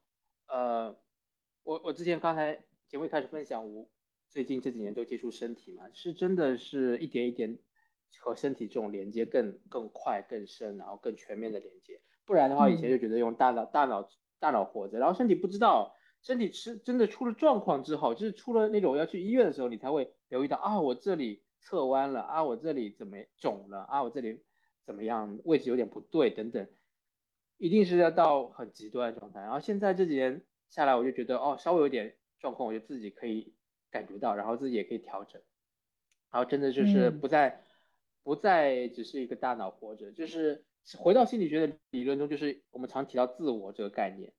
[0.49, 0.97] 呃，
[1.63, 3.87] 我我之前刚才节目一开始分享，我
[4.29, 7.59] 最近这几年都接触身体嘛，是真的是一点一点
[8.19, 12.01] 和身体这种连接更更快、更深，然后更全面的连接。
[12.25, 14.09] 不然的话，以前就觉得用大脑、大脑、
[14.39, 24.43] 大脑活着，然后身体不知道，身体是真的出了状况之后，就是出了那种要去医院的时候，你才会留意到啊，我这里侧弯了啊，我这里怎么肿了啊，我这里
[24.85, 26.69] 怎么样，位置有点不对等等，
[27.59, 29.41] 一定是要到很极端的状态。
[29.41, 33.55] 然后现在这几年下来，我就觉得哦，稍微有点状况，我就自己可以
[33.91, 35.43] 感觉到，然后自己也可以调整，
[36.31, 37.65] 然后真的就是嗯不再、
[38.23, 40.65] 不再只是一个大脑活着，就是
[40.99, 44.33] 回到心理学的理论中，就是我们常提到自我这个概念。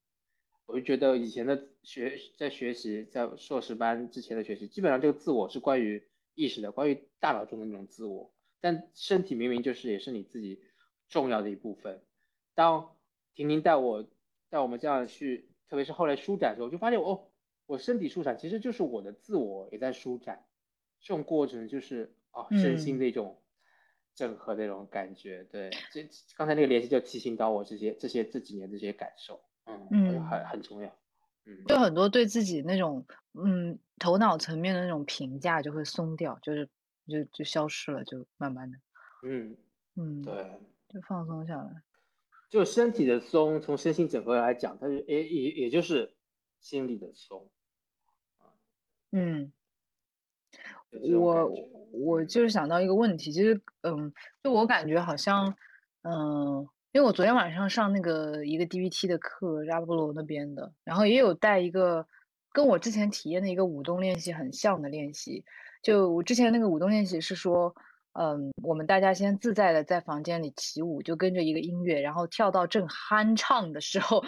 [0.68, 10.62] 我就觉得以前的学在学习，在硕士班之前的学习，基本上这个自我是关于意识的，关于大脑中的那种自我，但身体明明就是也是你自己
[11.10, 12.02] 重要的一部分。
[12.54, 12.96] 当
[13.34, 14.08] 婷婷带我
[14.50, 17.28] 带我们这样去，特别是后来舒展的时候，我就发现哦，
[17.66, 20.46] 我身体舒展其实就是我的自我也在舒展，
[21.02, 23.41] 这种过程就是哦身心的一种
[24.16, 25.44] 整合那种感觉。
[25.46, 30.96] 对，这刚才那个联系就提醒到我这些这些这几年这些感受，嗯，我觉得很很重要。
[31.46, 36.70] 嗯，就很多对自己那种嗯头脑层面的那种评价就会松掉，就是
[37.08, 38.78] 就就消失了，就慢慢的
[39.24, 39.58] 嗯，
[39.96, 40.60] 嗯，对，
[40.90, 41.84] 就放松下来。
[42.50, 46.14] 就身体的松，从身心整合来讲，它是也也也就是
[46.60, 47.50] 心理的松，
[49.12, 49.54] 嗯，
[51.16, 51.52] 我
[51.92, 54.12] 我嗯就是想到一个问题，其实嗯，
[54.44, 55.56] 就我感觉好像
[56.04, 62.06] 嗯，因为我昨天晚上上那个一个 DVT 的课，扎波罗那边的，然后也有带一个
[62.52, 65.44] 跟我之前体验的一个舞动练习很像的练习。
[65.82, 67.74] 就我之前那个舞动练习是说，
[68.14, 74.24] 嗯，我们大家先自在的在房间里起舞，就跟着一个音乐，然后跳到正酣畅的时候，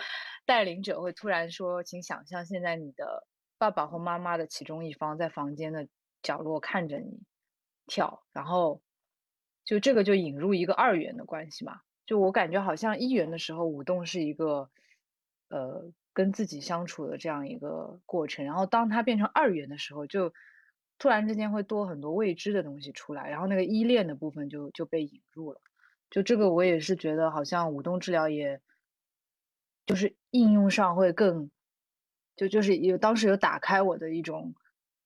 [0.46, 5.88] 带领者会突然说，请想象现在你的爸爸或妈妈的其中一方在房间的
[6.24, 7.22] 角落看着你
[7.86, 8.82] 跳，然后
[9.66, 11.82] 就这个就引入一个二元的关系嘛。
[12.06, 14.70] 就我感觉好像一元的时候，舞动是一个
[15.50, 20.34] 呃跟自己相处的这样一个过程，然后当它变成二元的时候，就
[20.98, 25.62] 突然之间会多很多未知的东西出来，然后那个依恋的部分就就被引入了。
[26.10, 28.62] 就这个我也是觉得好像舞动治疗也，
[29.86, 31.50] 就是应用上会更，
[32.36, 34.54] 就就是有当时有打开我的一种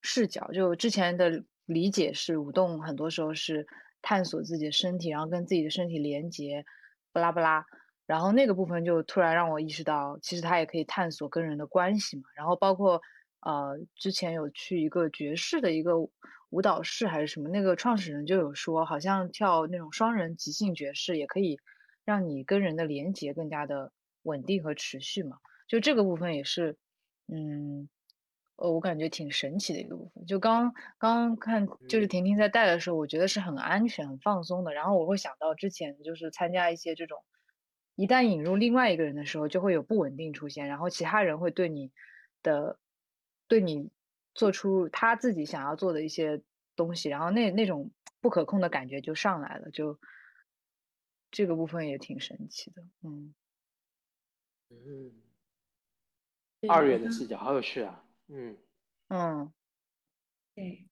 [0.01, 0.51] 视角。
[0.51, 3.67] 就之前的理解是舞动很多时候是
[4.01, 6.65] 探索自己的身体，然后跟自己的身体连接，
[7.11, 7.65] 巴拉巴拉。
[8.05, 12.23] 然后那个部分就突然让我意识到，其实它也可以探索跟人的关系嘛。
[12.35, 13.01] 然后包括
[13.41, 15.95] 呃，之前有去一个爵士的一个
[16.49, 21.59] 舞蹈室还是什么，那个创始人就有说，好像跳那种双人即兴爵士也可以
[22.05, 23.91] 让你跟人的连接更加的
[24.23, 25.37] 稳定和持续嘛。
[25.67, 26.77] 就这个部分也是，
[27.27, 27.89] 嗯，
[28.57, 30.25] 呃，我感觉挺神奇的一个部分。
[30.25, 34.73] 就刚刚看，就是嗯婷婷在带的时候，我觉得是很安全、很放松的。
[34.73, 37.23] 然后我会想到之前就是参加一些这种，
[37.95, 41.91] 一旦引入另外一个人的时候，就会有不稳定出现，然后其他人会对你
[42.43, 42.79] 的，
[43.47, 43.89] 对你
[44.33, 46.41] 做出他自己想要做的一些
[46.75, 47.91] 东西，然后那那种
[48.21, 49.99] 不可控的感觉就上来了，就
[51.29, 53.35] 这个部分也挺神奇的，嗯
[54.69, 55.11] 嗯，
[56.67, 58.57] 二元的视角好有趣啊，嗯。
[59.09, 59.51] 嗯，
[60.55, 60.87] 对。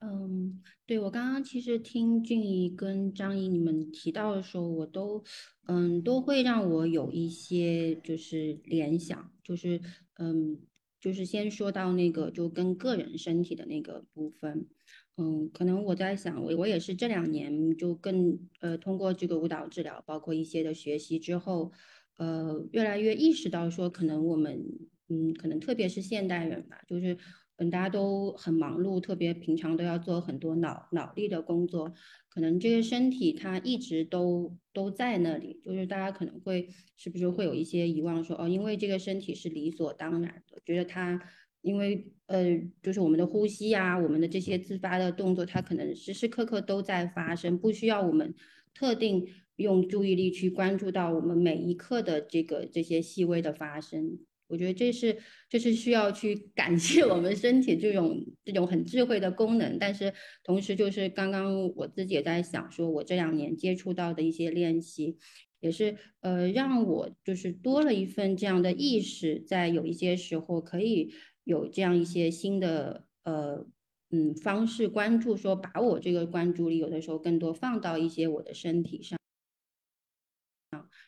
[0.00, 5.24] 嗯，对我刚刚其实听俊怡跟张怡你们提到的时候，我都
[5.66, 9.80] 嗯都会让我有一些就是联想，就是
[10.18, 10.60] 嗯
[11.00, 14.68] 就是先说到那个就跟个人身体的那个部分，
[15.16, 21.72] 嗯，可能我在想我我也是这两年就更呃通过这个舞蹈治疗，包括一些的学习之后，
[22.18, 24.62] 呃越来越意识到说可能我们
[25.08, 27.16] 嗯可能特别是现代人吧，就是。
[27.56, 31.92] 嗯，大家都很忙碌，特别平常都要做很多脑脑力的工作，
[32.28, 41.22] 可能这个身体它一直都都在那里，就是大家可能会是不是会有一些遗忘，说哦，因为这个身体是理所当然的，觉得它
[41.60, 48.34] 因为呃，就是我们的呼吸啊，我们的这些自发的动作，它可能时时刻刻都在发生，不需要我们
[48.74, 54.18] 特定用注意力去关注到我们每一刻的这个这些细微的发生。
[54.46, 55.16] 我觉得这是
[55.48, 65.16] 这是需要去感谢我们身体这种这种很智慧的功能，但是同时就是刚刚我自己也在想，说我这两年接触到的一些练习，
[65.60, 71.12] 也是呃让我就是多了一份这样的意识，在有一些时候可以
[71.44, 73.66] 有这样一些新的呃
[74.10, 79.18] 嗯方式关注，说把我这个关注力有的时候更多放到一些我的身体上。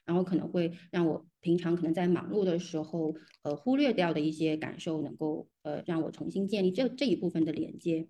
[0.07, 8.09] 然后可能会让我平常可能在忙碌的时候，呃，忽略掉的一些感受，能够呃让我重新建立这这一部分的连接。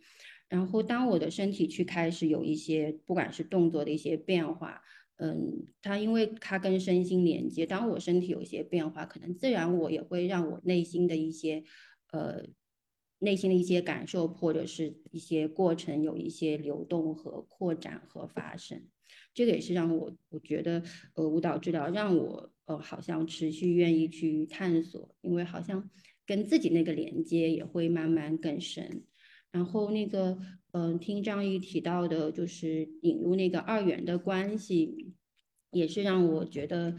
[0.49, 4.83] 然后当我的身体去开始有一些不管是动作的一些变化，
[5.17, 11.65] 嗯，它因为它跟身心连接，当我身体有一些变化，可能自然我也会让我内心的一些
[12.13, 12.45] 呃
[13.19, 18.85] 内心的一些感受或者是一些过程有一些流动和扩展和发生。
[19.37, 20.83] 这个也是让我我觉得，
[21.13, 25.91] 呃，舞蹈治疗让我呃好像持续愿意去探索，因为好像
[26.25, 29.05] 跟自己那个连接也会慢慢更深。
[29.53, 30.39] 然后那个，
[30.73, 35.13] 嗯，听张毅提到的，就是引入那个二元的关系，
[35.71, 36.97] 也是让我觉得，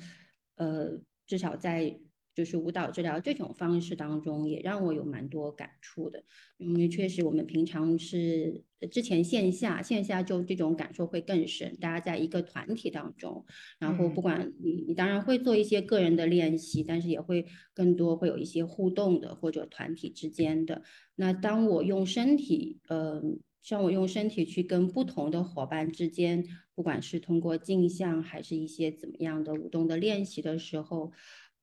[0.57, 1.99] 呃，至少在。
[2.37, 6.23] 就是舞蹈治疗这种方式当中，也让我有蛮多感触的。
[6.59, 11.75] 因为确实，我们平常是之前线下线下就这种感受会更深。
[11.81, 13.43] 大家在一个团体当中，
[13.79, 20.83] 然后不管你你当然会做一些个人的练习，但是也会更多会有一些互动的或者团体之间的。
[21.15, 31.11] 那当我用身体，嗯，像我用身体去跟不同的伙伴之间，不管是通过镜像还是一些怎么样的舞动的练习的时候。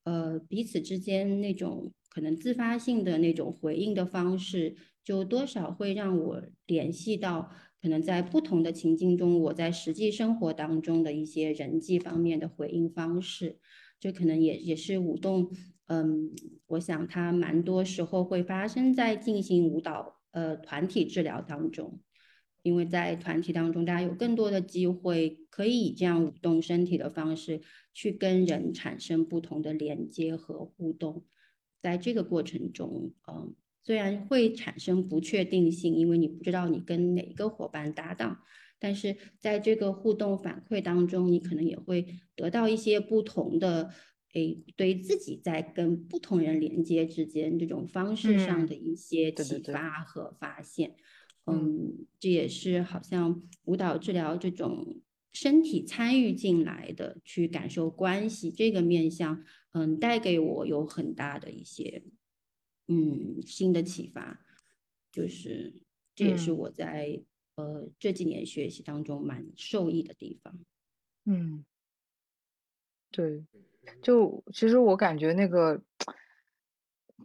[0.05, 7.50] 呃，彼此之间那种可能自发性的那种回应的方式，就多少会让我联系到
[7.80, 13.59] 可能在不同的情境中，我在实际生活当中的一些人际方面的回应方式，
[13.98, 15.50] 这可能也也是舞动。
[15.86, 16.30] 嗯，
[16.68, 22.00] 我想它蛮多时候会发生在进行舞蹈呃团体治疗当中。
[22.62, 27.61] 因为在团体当中，大家有更多的机会可以以这样舞动身体的方式
[27.92, 31.24] 去跟人产生不同的连接和互动。
[31.80, 38.40] 在这个过程中，嗯，虽然会产生不确定性，因为你不知道你跟哪个伙伴搭档，
[38.80, 43.92] 但是在这个互动反馈当中，你可能也会得到一些不同的，
[44.32, 50.96] 诶，对自己在跟不同人连接之间这种方式上的一些启发和发现。
[51.46, 55.02] 嗯，这也是好像舞蹈治疗这种
[55.35, 62.05] 身体参与进来的，去感受关系这个面向，嗯，带给我有很大的一些
[62.87, 64.41] 嗯新的启发，
[65.11, 65.74] 就是
[66.14, 67.20] 这也是我在
[67.57, 70.57] 呃这几年学习当中蛮受益的地方。
[71.24, 71.64] 嗯，
[73.11, 73.45] 对，
[74.01, 75.82] 就其实我感觉那个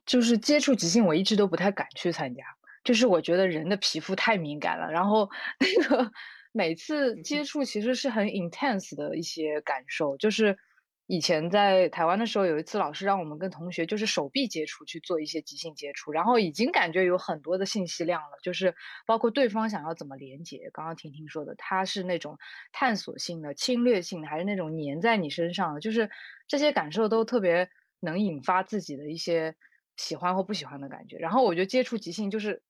[0.03, 2.43] 就是接触即兴，我一直都不太敢去参加。
[2.83, 5.29] 就是我觉得人的皮肤太敏感了，然后
[5.59, 6.11] 那个
[6.51, 10.17] 每次接触其实是很 intense 的一些感受。
[10.17, 10.57] 就是
[11.05, 18.75] 以前在台湾的时候，有一次老师让我们跟同学就是手臂接触去做一些即兴接触，然后已经感觉有很多的信息量了，就是
[19.05, 20.69] 包括对方想要怎么连接。
[20.73, 22.37] 刚刚婷婷说的，他是那种
[22.71, 26.09] 探索性的、侵略性的，还是那种粘在你身上的，就是
[26.47, 27.69] 这些感受都特别
[27.99, 29.55] 能引发自己的一些
[29.97, 31.17] 喜欢或不喜欢的感觉。
[31.17, 32.63] 然后我觉得接触即兴就是。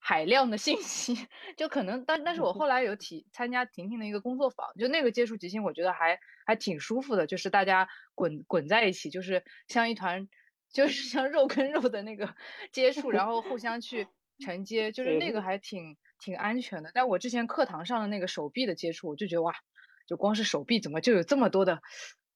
[0.00, 1.14] 海量的信息，
[1.56, 10.28] 就可能，但但是我后来有体参加婷婷的一个工作坊，就那个接触即兴，我觉得还还挺舒服的，就是大家滚滚在一起，就是像一团，
[10.72, 12.34] 就是 像肉跟肉的那个
[12.72, 16.90] 接触，然后互相去承接，就是那个还挺挺安全的。
[16.94, 19.54] 但我之前课堂上的那个手臂的接触，我就觉得哇。
[20.06, 21.80] 就光是手臂怎么就有这么多的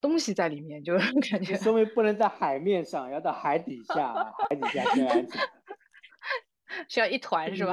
[0.01, 0.97] 东西在里面，就
[1.29, 1.57] 感觉。
[1.57, 4.15] 说明不能在海面上，要到海底下，
[4.49, 5.41] 海底下更安全。
[6.89, 7.73] 需要一团是吧？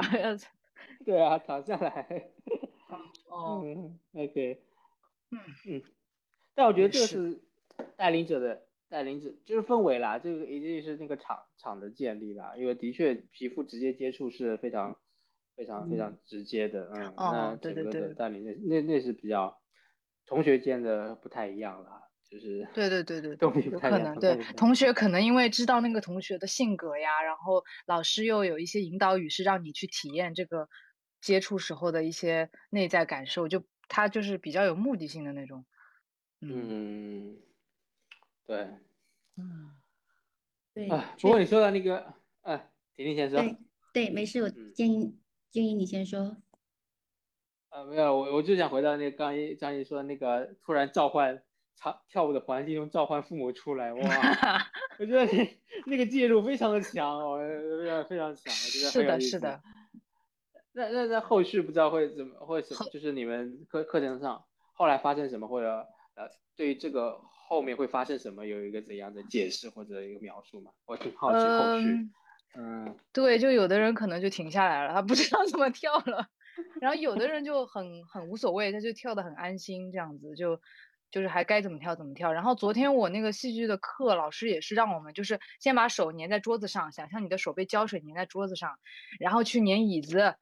[1.04, 2.30] 对啊，躺下来。
[3.28, 3.64] 哦
[4.14, 4.62] ，OK。
[5.30, 5.82] 嗯嗯，
[6.54, 7.40] 但我觉得这个是
[7.96, 14.96] 带领者的带领者，就是氛围啦，这个一定是那个场场的建立啦，因为的确皮肤直接接触是非常
[15.56, 19.58] 非常非常直接的，嗯，那整个的带领那那那是比较
[20.26, 22.10] 同学间的不太一样了。
[22.32, 23.36] 就是对对对对，
[23.70, 30.66] 有可能对同学可能因为知道那个同学的性格呀，然后老师又有一些引导语是让你去体验这个
[31.20, 35.66] 接触时候的一些内在感受，就他就是比较有目的性的那种。
[36.40, 37.36] 嗯，
[38.46, 38.66] 对，
[39.36, 39.76] 嗯，
[40.72, 40.88] 对。
[41.20, 43.42] 不过你说的那个，哎，婷婷先说。
[43.42, 43.58] 对
[43.92, 45.18] 对，没事，我建议
[45.50, 46.38] 建议你先说。
[47.68, 51.42] 啊，没有，我我就想回到那个刚一张毅说的那个突然召唤。
[51.76, 54.00] 唱跳舞的环境中召唤父母出来，哇！
[54.98, 55.26] 我觉得
[55.86, 57.38] 那个介入非常的强，哦，
[57.82, 59.60] 非常非常强，我觉得是的，是的。
[60.74, 62.88] 那那在后续不知道会怎么，会什么？
[62.90, 64.44] 就是你们课课程上
[64.74, 70.70] 后来发生什么，或者呃，对于这个后面会发生什么，有一个怎样的解释或者一个描述吗？
[70.86, 72.08] 我挺好奇后续。
[72.54, 76.28] 嗯，对，就有的人可能就停下来了，他不知道怎么跳了，
[76.80, 80.60] 然后有的人就很很无所谓，他就跳的很安心，这样子就。
[81.12, 82.32] 就是还该怎么跳怎么跳。
[82.32, 88.76] 然后昨天我那个戏剧的课，老师也是让我们就是先把手粘在桌子上，想象你的手被胶水粘在桌子上，
[89.20, 90.34] 然后去粘椅子，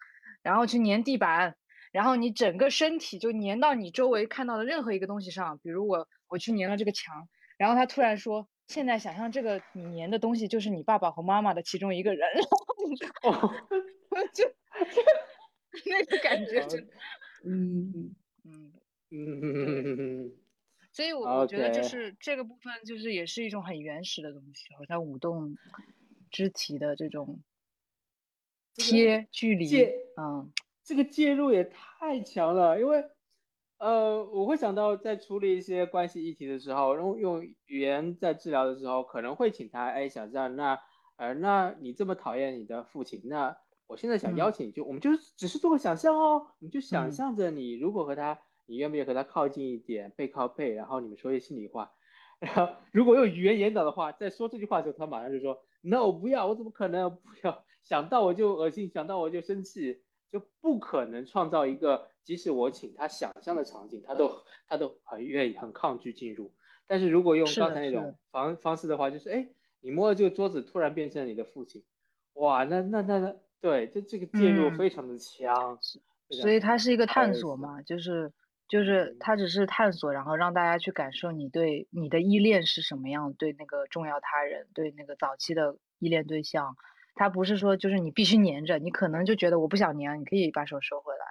[0.42, 1.56] 然后去粘地板，
[1.92, 5.58] 然后你整个身体就粘到你周围看到的任何一个东西上。
[5.58, 12.28] 比如我我去粘了这个墙，然后他突然说：“现在想象这个你粘的东西就是你爸爸和妈妈的其中一个人。
[13.22, 13.32] ”然
[14.22, 14.44] 后就
[15.86, 16.78] 那个感觉就
[17.44, 18.14] 嗯
[18.44, 18.72] 嗯
[19.10, 20.32] 嗯嗯嗯嗯。
[20.92, 25.56] 所以，我我觉得就是这个部分，就是也是一种很原始的东西，好像舞动
[26.30, 27.40] 肢体的这种
[28.74, 29.68] 贴距离，
[30.16, 32.80] 嗯，这个介入也太强了。
[32.80, 33.04] 因为，
[33.78, 40.80] 呃，我会想到在处理一些关系议题的时候，用用语言在治疗的时候，可能会请他，哎，想象那，
[41.16, 48.40] 呃，那你这么讨厌你的父亲，那我现在想邀请，就我们就只是做个想象哦，你就想象着你如果和他。
[48.70, 51.90] 你愿不愿意和他靠近一点，背靠背，然后你们说些心里话。
[52.38, 57.64] 然后如果用语言引导的话，在说这句话的时候，他马上就说：“No，不要，我怎么可能不要？
[57.82, 64.30] 想到我就恶心，想到我就生气，就不可能创造一个即使我请他想象的场景，他都
[64.68, 66.52] 他都很愿意很抗拒进入。
[66.86, 69.48] 但是如果用刚才那种方方式的话，就是哎，
[69.80, 71.82] 你摸了这个桌子，突然变成了你的父亲，
[72.34, 75.76] 哇，那那那那对，这这个介入非常的强，
[76.30, 78.32] 所以它是一个探索嘛，就是。
[78.70, 86.76] 就是他只是探索，然后让大家去感受你对你的依恋是什么样，对那个重要他人，对那个早期的依恋对象，
[87.16, 91.26] 他不是说就是你必须黏着，你可能就觉得我不想黏，你可以把手收回来，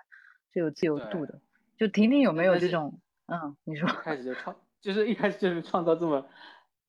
[0.52, 1.40] 是有自由度的。
[1.78, 3.00] 就婷婷有没有这种？
[3.28, 3.88] 嗯，你说。
[3.88, 6.28] 开始就创，就是一开始就是创造这么，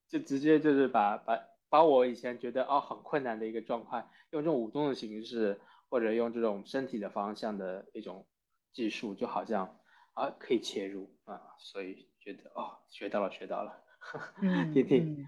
[0.08, 1.38] 就直接就是把把
[1.68, 8.26] 把我以前觉得哦很困难的一个状况，用这种舞动的形式，或者用这种身体的方向的一种
[8.72, 9.76] 技术，就好像。
[10.20, 13.72] 啊，可以切入啊，所以觉得哦，学到了，学到了，
[14.70, 15.26] 听听。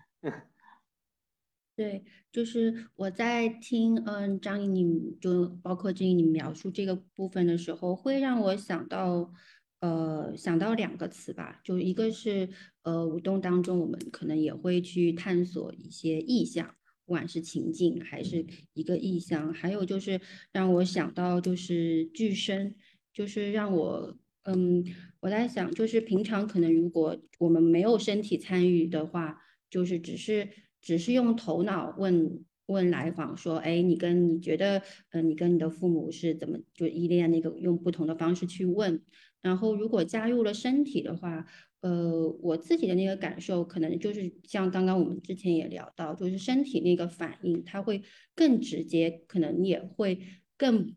[1.75, 9.33] 对，就是我在听，嗯，张毅，你就包括这你描述这个部分的时候，会让我想到，
[9.81, 12.51] 呃，想到两个词吧，就一个是，
[12.83, 16.77] 呃，舞动当中，我们可能也会去探索一些意象，
[17.07, 20.21] 不管是情境还是一个意象，还有就是
[20.53, 22.77] 让我想到就是具身，
[23.11, 24.19] 就是让我。
[24.45, 24.85] 嗯，
[25.21, 29.39] 我在想，就是平常可能如果我们没有身体参与的话，
[29.71, 30.49] 就是只是
[30.81, 39.01] 只是用头脑问问来访说，哎，你跟你觉得，呃，你跟你的父母是怎么就依恋那个用不同的方式去问，
[39.41, 41.47] 然后如果加入了身体的话，
[41.81, 48.03] 呃，我自己的那个感受可能就是像刚刚我们之前也聊到，就是身体那个反应，它会
[48.35, 50.19] 更直接，可能也会
[50.59, 50.97] 更。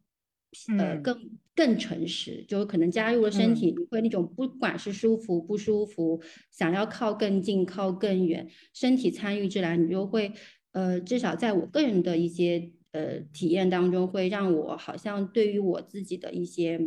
[0.78, 10.32] 呃，更更诚实，就可能加入了身体，你会那种不管是舒服不舒服，想要靠更近靠更远，身体参与进来，你就会，
[10.72, 16.80] 呃，至少在我个人的一些呃体验当中，会让我好像对于我自己的一些，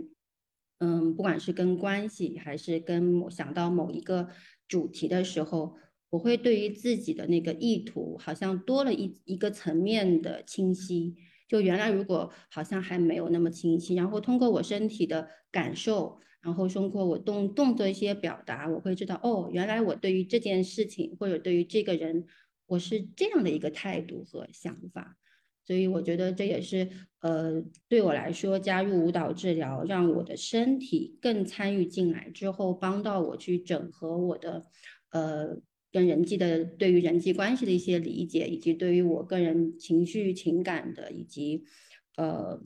[0.78, 4.28] 嗯，不管是跟关系还是跟想到某一个
[4.66, 5.76] 主题的时候，
[6.10, 11.14] 我会对于自己的那个意图，好像多了一一个层面的清晰。
[11.48, 22.26] 就原来如果好像还没有那么清晰，然后通过我身体的感受，然后通过我动动作一些表达，我会知道哦，原来我对于这件事情或者对于这个人，
[22.66, 25.16] 我是这样的一个态度和想法。
[25.64, 26.88] 所以我觉得这也是
[27.20, 34.64] 呃对我来说，加入舞蹈治疗，让我的身体更参与进来之后，帮到我去整合我的
[35.10, 35.58] 呃
[35.90, 41.64] 跟人际的对于人际关系的一些理解，以及对于我个人情绪情感的以及
[42.16, 42.60] 呃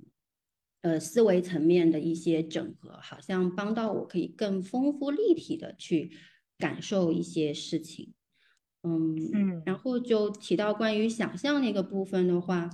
[0.82, 6.10] 呃思维层面的一些整合，好像帮到我可以更丰富立体的去
[6.58, 8.12] 感受一些事情。
[8.82, 12.68] 嗯嗯，然后就提到关于想象那个部分的话。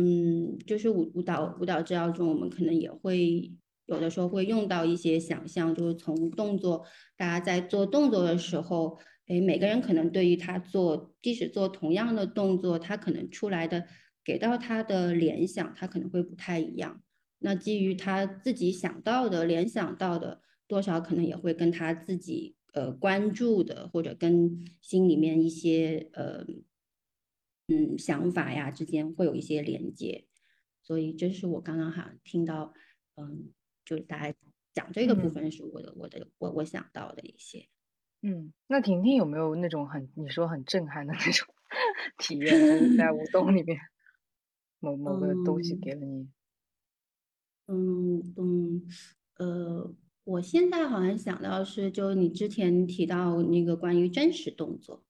[0.00, 3.52] 嗯，就是舞舞蹈舞蹈治疗中，我们可能也会
[3.86, 6.84] 有的时候会用到一些想象，就是从动作，
[7.16, 8.96] 大家在做动作的时候，
[9.28, 13.86] 哎，每个人可能对于他做，即使做同样的动作，他可能出来的
[14.24, 17.02] 给到他的联想，他可能会不太一样。
[17.38, 26.44] 那基于他自己想到的、联想到的，多少可能也会跟他自己呃关注的，或者跟心里面一些呃。
[27.70, 30.26] 嗯，想法呀之间会有一些连接，
[30.82, 32.72] 所以这是我刚刚好像听到，
[33.16, 33.52] 嗯，
[33.84, 34.34] 就是大家
[34.72, 37.68] 讲这个部分是我的我的我我想到的一些。
[38.22, 41.46] 嗯，那婷婷有没有那种很你说很震撼的那种
[42.18, 43.78] 体验，在舞 动里面，
[44.80, 46.28] 某某个东西给了你？
[47.68, 48.82] 嗯嗯
[49.38, 49.94] 呃，
[50.24, 55.04] 我现在好像想到是，就你之前提到那个关于真实动作。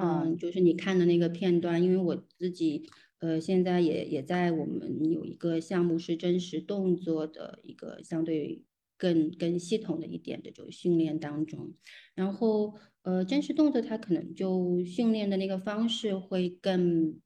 [0.00, 2.88] 嗯，就是你看的那个片段，因为我自己，
[3.18, 8.64] 呃，现在也也在我们有一个项目是真实动作的一个相对
[8.98, 11.72] 更更系统的一点的这个训练当中，
[12.14, 17.18] 然后呃，真实动作它可能就训练的那个方式会更，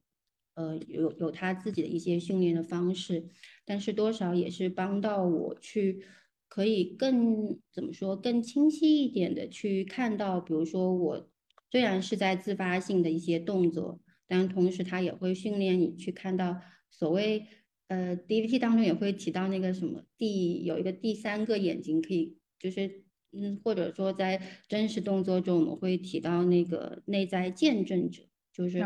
[0.53, 3.25] 呃，有有他自己的一些训练的方式，
[3.65, 6.05] 但是多少也是帮到我去
[6.47, 11.29] 可以更怎么说更清晰一点的去看到，比如说我。
[11.71, 16.61] 虽然是在自发性的一些动作，但同时它也会训练你去看到
[16.91, 17.47] 所谓
[17.87, 28.23] 呃 DVT 当中也会提到那个什么第有一个第三个眼睛可以就是嗯或者说在真实动作中我们会提到那个内在见证者，
[28.53, 28.79] 就是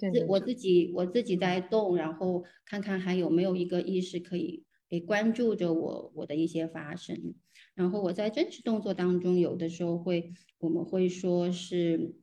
[0.00, 7.34] 自我自己我自己在动，然后看看还有没有一个意识可以给关注着我我的一些发生，
[7.74, 12.14] 然后我在真实动作当中有的时候会我们会说是。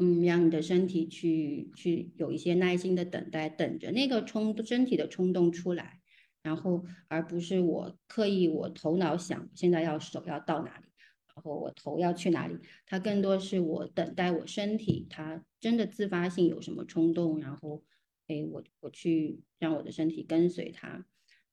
[0.00, 6.00] 嗯，让你的身体去去有一些耐心的等待，等着那个冲身体的冲动出来，
[6.40, 10.86] 然后而不是我刻意我头脑想现在要手要到哪里，
[11.34, 17.82] 然后我头要去哪里，它更多是我等待我身体它真的自发性有什么冲动，然后
[18.28, 21.06] 哎我我去让我的身体跟随它，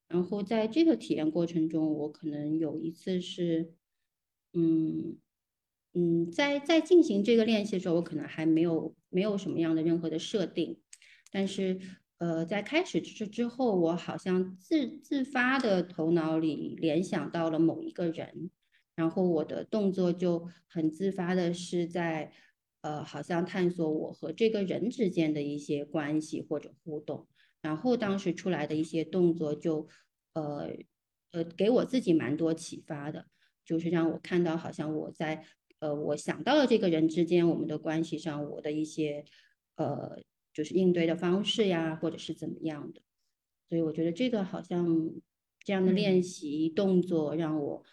[0.08, 3.74] 然后在这个体验过程中，我可能有一次是
[4.54, 5.18] 嗯。
[5.98, 10.78] 嗯，在在进行这个练习的时候，我可能还没有没有什么样的任何的设定，
[11.32, 11.80] 但是
[12.18, 18.52] 呃，在开始之之后，我好像自自发的头脑里联想到了某一个人，
[18.94, 22.34] 然后我的动作就很自发的是在
[22.82, 27.26] 呃，好像探索我和这个人之间的一些关系或者互动，
[27.62, 29.88] 然后当时出来的一些动作就
[30.34, 30.70] 呃
[31.32, 33.28] 呃给我自己蛮多启发的，
[33.64, 35.46] 就是让我看到好像我在。
[35.80, 39.26] 呃，我想到了这个人之间我们的关系上，我的一些
[39.76, 40.18] 呃，
[40.54, 43.02] 就是应对的方式呀，或者是怎么样的，
[43.68, 45.12] 所以我觉得这个好像
[45.64, 47.84] 这样的练习动作让我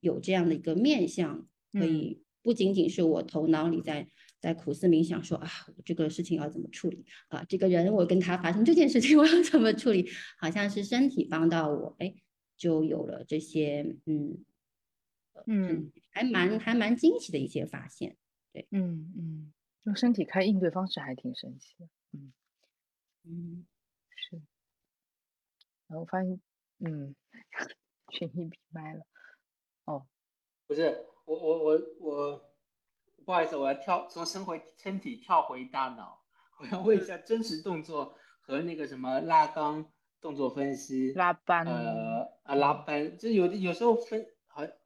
[0.00, 4.08] 有这样的一个面向，可以不仅仅是我头脑里在
[4.38, 5.48] 在苦思冥想说啊，
[5.84, 7.04] 这个事情要怎么处理？
[7.28, 10.08] 啊，这个人我跟他发生这件事情 我要怎么处理，
[10.38, 12.14] 好像是身体帮到我，哎，
[12.56, 14.44] 就有了这些嗯。
[15.46, 18.16] 嗯，还蛮还蛮惊喜的一些发现，
[18.52, 19.52] 对，嗯嗯，
[19.84, 22.32] 用身体开应对方式还挺神奇的，嗯。
[23.24, 23.66] 嗯。
[24.20, 24.40] 是，
[25.86, 26.40] 然后发现，
[26.80, 27.14] 嗯，
[28.12, 29.06] 群一闭麦了，
[29.84, 30.06] 哦，
[30.66, 32.50] 不是，我我我我，
[33.24, 36.20] 不好意思，我要跳从身回身体跳回大脑，
[36.58, 44.26] 我要问一下真实动作和那个什么拉钢动作分析，拉班，呃啊拉班，就有的有时候分。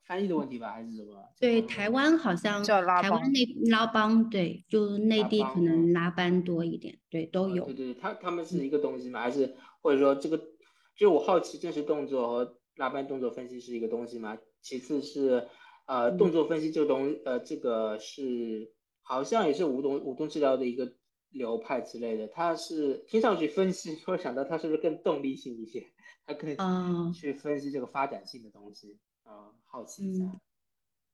[0.04, 1.16] 翻译的问题吧，还是什么？
[1.40, 7.64] 对，台湾好像台湾那拉帮，对，就内地可能拉班多一点，对，都有。
[7.66, 9.20] 对对，他他们是一个东西吗？
[9.20, 10.40] 还是或者说这个？
[10.94, 14.36] 就我好奇，真实动作和拉班动作分析是一个东西吗？
[14.60, 15.48] 其次是，
[15.86, 18.70] 呃，动作分析这个东，呃，这个是
[19.00, 20.92] 好像也是舞动舞动治疗的一个
[21.30, 22.28] 流派之类的。
[22.28, 25.82] 它是听上去分析，会想到它是不是更动力性一些？
[26.26, 26.56] 它可以
[27.14, 28.98] 去分析这个发展性的东西。
[29.32, 30.40] 啊，好奇一下。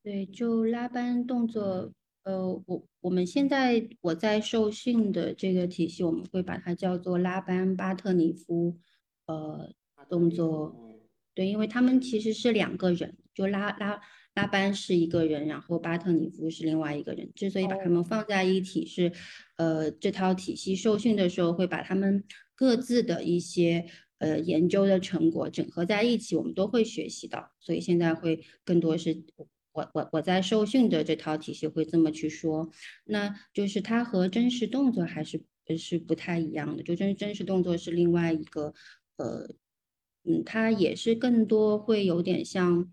[0.03, 1.93] 对，就拉班动作，
[2.25, 8.79] 呃，我我们现在我在受训的这个体系，我们会把它叫做拉班巴特尼夫，
[9.27, 9.73] 呃，
[10.09, 10.75] 动作。
[11.35, 14.01] 对，因为他们其实是两个人，就拉拉
[14.35, 17.31] 拉班是一个人，然后巴特尼夫是另外一个人。
[17.33, 19.13] 之所以把他们放在一起，是
[19.57, 22.25] 呃，这套体系受训的时候会把他们
[22.57, 23.87] 各自的一些
[24.19, 27.53] 呃研究的成果整合在一起，我们都会学习到。
[27.59, 29.25] 所以现在会更多是。
[29.73, 32.69] 我我我在受训的这套体系会这么去说，
[33.05, 35.41] 那就是它和真实动作还是
[35.79, 36.83] 是不太一样的。
[36.83, 38.75] 就真真实动作是另外一个，
[39.19, 39.49] 呃，
[40.25, 42.91] 嗯，它也是更多会有点像，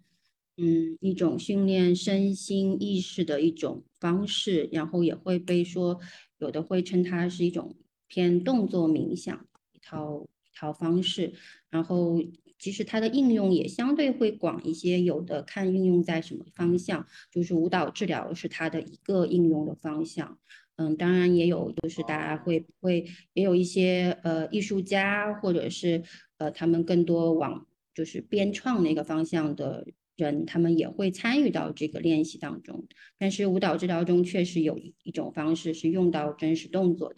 [0.58, 6.00] 嗯，一种训练身心意识的一种方式，然后也会被说
[6.38, 11.34] 有的会称它是一种偏动作冥想一套一套方式，
[11.70, 12.22] 然后。
[12.58, 20.40] 其实它的应用也相对会广一些，有的看应用在什么方向，就是舞蹈治疗是它的一个应用的方向。
[20.78, 26.02] 嗯，当然也有，就是大家会会也有一些呃艺术家或者是
[26.38, 29.86] 呃他们更多往就是编创那个方向的
[30.16, 32.88] 人，他们也会参与到这个练习当中。
[33.20, 37.18] 但是舞蹈治疗中确实有一种方式是用到真实动作的。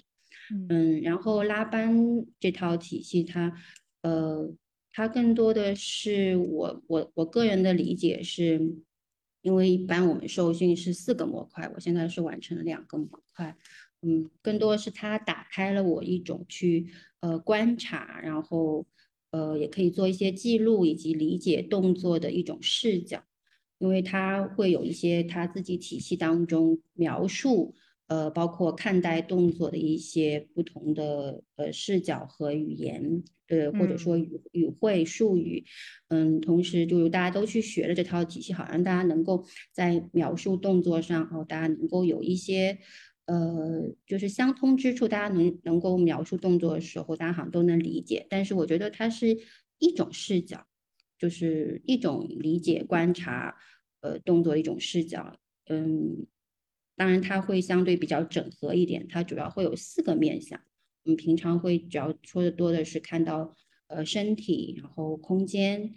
[0.69, 1.95] 嗯，然后拉班
[2.39, 3.53] 这套体系它
[4.01, 4.53] 呃。
[4.99, 8.59] 它更多的是我我我个人的理解是，
[9.43, 13.55] 因为一般我们受训是四个模块，我现在是完成了两个模块，
[14.01, 16.87] 嗯，更多是它打开了我一种去
[17.19, 18.87] 呃观察，然后
[19.29, 23.23] 呃也可以做一些记录以及理解动作的一种视角，
[23.77, 27.75] 因为它会有一些它自己体系当中描述。
[28.07, 35.65] 呃，包括看待动作的一些不同的呃视角和语言，呃或者说语语汇术语，
[36.07, 42.77] 嗯，同时就是大家都去学了这套体系，好让大家能够在描述动作上，哦，大家能够有一些
[43.25, 48.25] 呃就是相通之处，大家能能够描述动作的时候，大家好像都能理解。
[48.29, 49.37] 但是我觉得它是
[49.79, 50.65] 一种视角，
[51.19, 53.57] 就是一种理解观察
[53.99, 55.37] 呃动作的一种视角，
[55.67, 56.25] 嗯。
[56.97, 60.59] 当然，它会相对比较整合一点，它主要会有四个面向。
[61.03, 65.93] 我们平常会主要说的多的是看到，呃，身体，然后空间，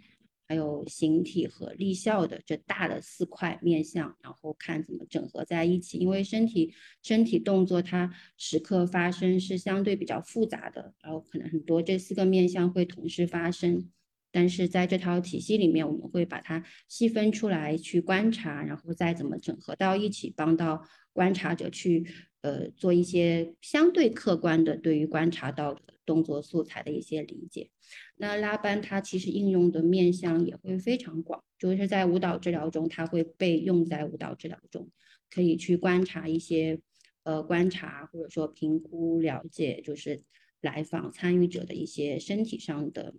[0.47, 5.97] 还有形体和立效的这大的四块面向，然后看怎么整合在一起。
[5.97, 13.89] 因为身体身体动作它时刻发生是相对比较复杂的，然后可能很多这四个面向会同时发生。
[14.31, 22.07] 但是在这套体系里面，我们会把它细分出来去观察，然后再怎么整合到一起，帮到观察者去
[22.41, 27.69] 呃做一些相对客观的对于观察到的动作素材的一些理解。
[28.15, 34.89] 那拉班它其实应用的面向也会非常广，就是在舞蹈治疗中，它会被用在舞蹈治疗中，
[35.29, 36.79] 可以去观察一些
[37.23, 40.23] 呃观察或者说评估了解，就是
[40.61, 43.13] 来访参与者的一些身体上的。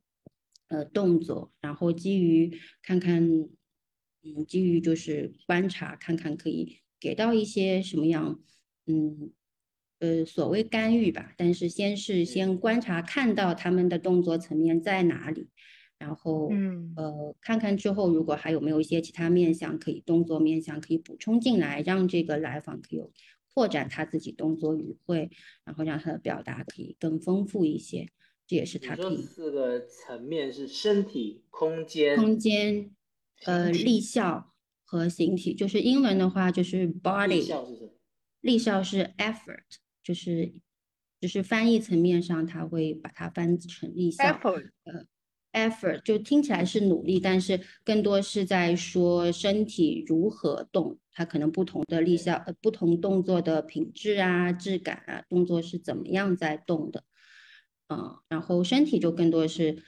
[0.73, 3.23] 呃，动作，然后基于看看，
[4.23, 8.41] 嗯，基于就是观察，看看可以给到一些什么样，
[8.87, 9.31] 嗯，
[9.99, 11.35] 呃，所谓干预吧。
[11.37, 15.51] 但是先是先观察，看到他们的动作层面在哪里，
[15.99, 23.03] 然后，嗯，呃，看看之后，如果还有没有一些其他面向可以动作面向可以补充进来，让这个来访可以
[23.53, 25.31] 扩展他自己动作语汇，
[25.67, 28.09] 然后让他的表达可以更丰富一些。
[28.53, 29.23] 这也是它可以。
[29.23, 32.91] 四个层面是身体、空间、空间，
[33.47, 34.53] 呃，立效
[34.85, 35.55] 和形体。
[35.55, 37.29] 就是英文的话，就是 body。
[37.29, 37.91] 立效是什么？
[38.43, 39.63] 立效是 effort，
[40.03, 40.53] 就是
[41.19, 44.23] 就是翻译层面上，它会把它翻成立效。
[44.25, 57.03] effort，呃，effort 就听起来是努力，但是更多是在说身体如何动，它可能不同的立效，呃，不同动作的品质啊、质感啊，动作是怎么样在动的。
[57.89, 59.83] 嗯，然后身体就更多是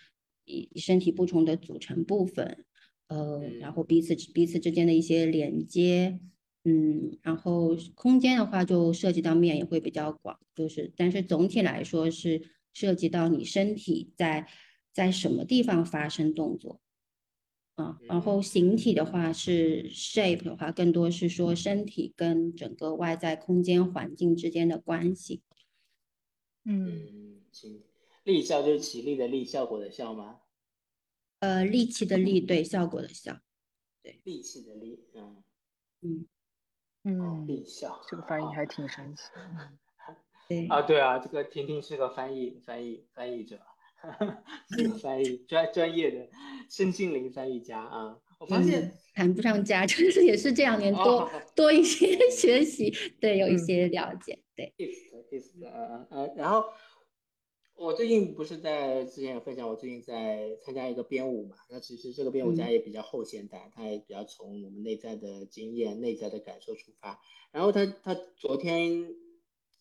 [0.45, 2.65] 以身体不同的组成部分，
[3.09, 6.21] 呃，然后彼此彼此之间的一些连接，
[6.65, 12.43] 嗯，然后空间的话就涉及到面也会比较广，就是但是总体来说是
[12.73, 14.47] 涉及到你身体在
[14.93, 16.81] 在什么地方发生动作，
[17.77, 25.43] 啊，然后形体的话是 shape 的话更多是说身体跟整个外在空间环境之间的关系，
[26.65, 27.83] 嗯，行。
[28.25, 30.41] 力效就是起立的立，效果的效吗？
[31.41, 33.39] 呃，力气的力，对，效果的效，
[34.03, 35.45] 对，力气的力，嗯
[36.01, 36.27] 嗯
[37.03, 39.25] 嗯，立效，这个翻译还挺神奇。
[40.49, 43.61] 对啊，对啊，这个婷婷是个翻译翻译翻译者，
[44.71, 46.31] 是个翻译专专业的
[46.71, 48.19] 身心灵翻译家啊。
[48.39, 52.91] 我发现谈不上家， 就是也是这两年多多一些学习，
[53.21, 54.73] 对，有一些了解，对。
[55.35, 56.65] 意思意思，呃呃，然后
[57.77, 67.21] 我最近不是在之前有分享，我最近在参加一个编舞嘛，那其实这个编舞家也比较后现代，他也比较从我们内在的经验、内在的感受出发。
[67.51, 69.15] 然后他他昨天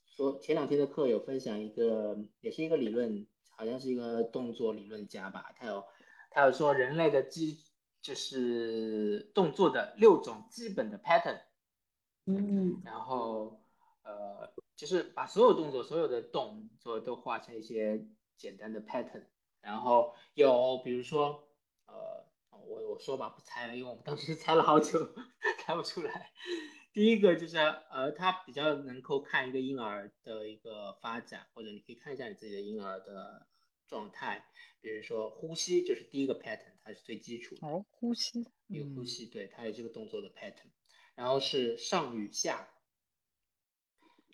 [0.05, 5.83] 说前两天的课有分享一个，也是一个理论，好像是一个动作理论家吧，他有
[6.31, 7.57] 他有说人类的基
[8.01, 11.39] 就是动作的六种基本的 pattern，
[12.25, 13.62] 嗯，然后
[14.03, 14.53] 呃。
[14.75, 19.23] 就是把所有动作、所有的动作都画成一些简单的 pattern，
[19.61, 21.47] 然后有比如说，
[21.85, 25.13] 呃，我我说吧，不猜了，因为我们当时猜了好久，
[25.63, 26.31] 猜不出来。
[26.91, 33.47] 第一个就是，呃，他比较能够看一个婴儿的一个发展，或者你可以看一下你自己的婴儿的
[33.87, 34.43] 状态，
[34.81, 37.67] 比如说呼吸就是第一个 pattern，它是最基础的。
[37.67, 40.71] 哦，呼吸，有呼吸，对，它有这个动作的 pattern，
[41.13, 42.72] 然后是上与下。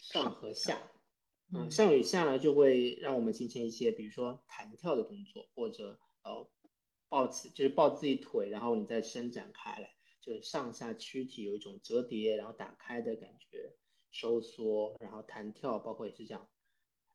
[0.01, 0.91] 上和下，
[1.53, 6.49] 嗯，上与下呢，就会让我们形成一些，比如说弹跳的动作，或者呃
[7.07, 13.75] 抱起，就是抱自己腿，然后你再伸展开来，就是上下躯体有一种折叠，然后打开的感觉，
[14.09, 16.47] 收缩，然后弹跳，包括也是这样。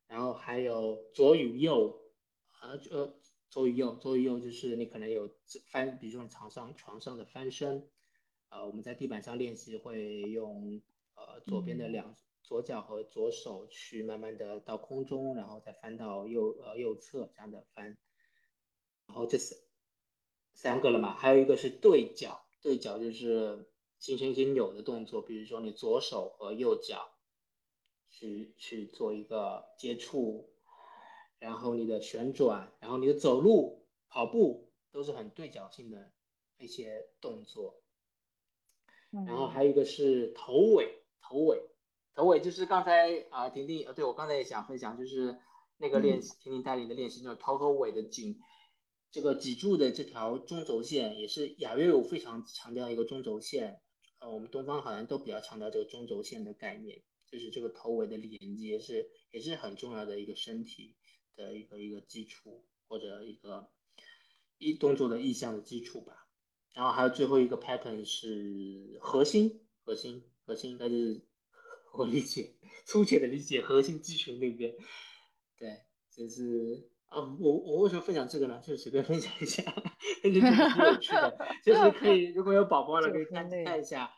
[0.06, 1.98] 然后还有左与右，
[2.60, 3.16] 啊，呃，
[3.48, 5.34] 左与右，左与右就是你可能有
[5.70, 7.88] 翻，比如说床上床上的翻身，
[8.50, 10.82] 呃，我们在地板上练习会用
[11.14, 12.14] 呃左边的两。
[12.44, 17.96] 左脚和左手去慢慢的到空中，然后再翻到右呃右侧这样的翻，
[19.06, 19.56] 然后这是
[20.52, 21.14] 三个了嘛？
[21.14, 23.66] 还有一个是对角，对角就是
[23.98, 27.14] 形成一些扭的动作，比如说你左手和右脚
[28.10, 30.50] 去去做一个接触，
[31.38, 36.12] 然后你的旋转，然后你的走路、跑步都是很对角性的
[36.58, 37.82] 一些动作，
[39.10, 41.70] 然后还有一个是头尾，头尾。
[42.14, 45.36] 头尾就是刚才啊，婷婷呃，对我刚才也想分享，就是
[45.78, 48.38] 那个练习，婷婷带领的练习，就是头和尾的颈，
[49.10, 53.80] 这个脊柱的这条中轴线，也是雅乐舞非常强调一个中轴线，
[54.20, 60.94] 呃，我们东方好像都比较强调这个中轴线的概念，就是这个头尾的连接是也是很重要的一个身体
[61.34, 63.68] 的一个一个基础或者一个
[64.58, 66.28] 一动作的意向的基础吧。
[66.74, 71.20] 然后还有最后一个 pattern 是核心，核心，核心应该是。
[71.96, 74.74] 我理解，粗浅的理解核心肌群那边，
[75.56, 78.60] 对，就是啊，我我为什么分享这个呢？
[78.66, 79.62] 就随便分享一下，
[80.22, 84.12] 挺有趣的， 就是可以如果有宝宝了，可以看看一下，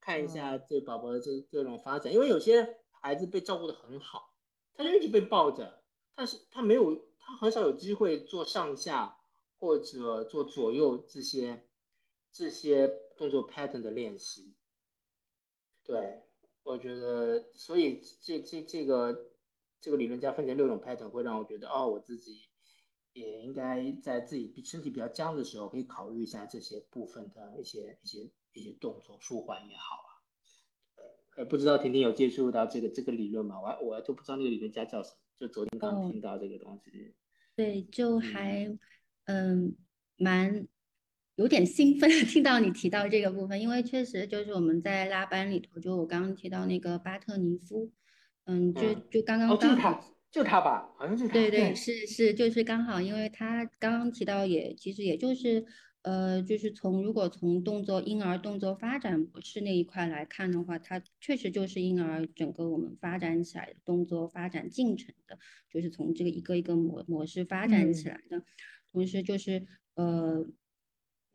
[0.00, 4.34] 看一下这宝宝的这这种发展，因为有些孩子被照顾的很好，
[4.74, 5.82] 他就一直被抱着，
[6.14, 9.18] 但是他没有，他很少有机会做上下
[9.58, 11.68] 或者做左右这些
[12.32, 14.54] 这些动作 pattern 的练习，
[15.84, 16.22] 对。
[16.68, 19.30] 我觉得，所以这这这个
[19.80, 22.42] 这个理论家分成六种 pattern，会让我觉得，哦，我自己
[23.14, 30.08] 也应该在自己身体比较僵的时候，可以考虑一下这些部分的一些一些一些动作，舒缓也好啊。
[31.38, 33.58] 呃，不知道婷婷有接触到这个这个理论吗？
[33.60, 37.14] 我我都不知道那个理论家叫什么，就昨天刚听到这个东西。
[37.56, 38.78] 对，就还
[39.24, 39.74] 嗯
[40.18, 40.68] 蛮。
[41.38, 47.92] 有点兴奋，听到你提到这个部分，因为确实就是我们在拉班里头，就我刚刚提到那个巴特尼夫，
[48.46, 55.64] 嗯，就就刚刚刚好就他吧，好像是对对是是就是刚好，因为他刚刚提到也其实也就是
[56.02, 65.38] 呃就是从如果从动作婴儿动作发展模式那一块来看的话，它确实就是婴儿整个我们发展起来的动作发展进程的，
[65.72, 68.42] 就是从这个一个一个模模式发展起来的，
[68.90, 69.64] 同时就是
[69.94, 70.44] 呃。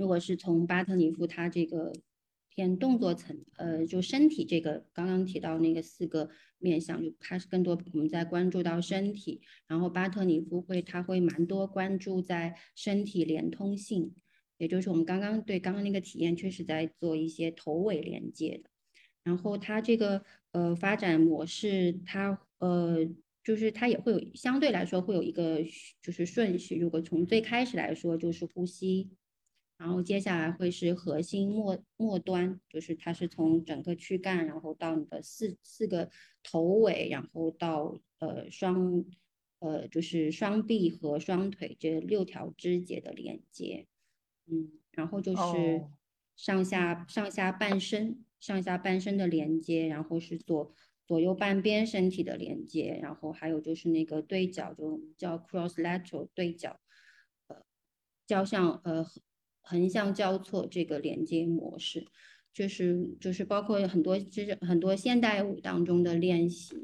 [0.03, 1.93] 如果是从巴特尼夫他这个
[2.49, 14.13] 偏动作层，呃，就身体这个刚刚提到那个四个面向，就他是更多我们在关注到身体，然后巴特尼夫会他会蛮多关注在身体连通性，
[14.57, 18.69] 也就是我们刚刚对刚刚那个体验确实在做一些头尾连接的，
[19.23, 20.21] 然后他这个
[20.51, 23.07] 呃发展模式，他呃
[23.41, 25.61] 就是它也会有相对来说会有一个
[26.01, 29.09] 就是顺序，如果从最开始来说就是呼吸。
[29.75, 36.09] 然后接下来会是核心末末端，就是它是从整个躯干，然后到你的四四个
[36.41, 39.03] 头尾，然后到呃双
[39.59, 43.87] 呃就是双臂和双腿这六条肢节的连接，
[44.45, 45.83] 嗯，然后就是
[46.35, 50.73] 上下上下半身上下半身的连接，然后是左
[51.05, 56.79] 左右半边身体的连接，然后还有就是那个对角，就叫 cross lateral 对角，
[57.47, 57.65] 呃，
[58.25, 59.05] 交相呃。
[59.63, 62.05] 横向交错这个连接模式，
[62.53, 66.75] 就是就是包括很多就是很多现代舞当中的练习，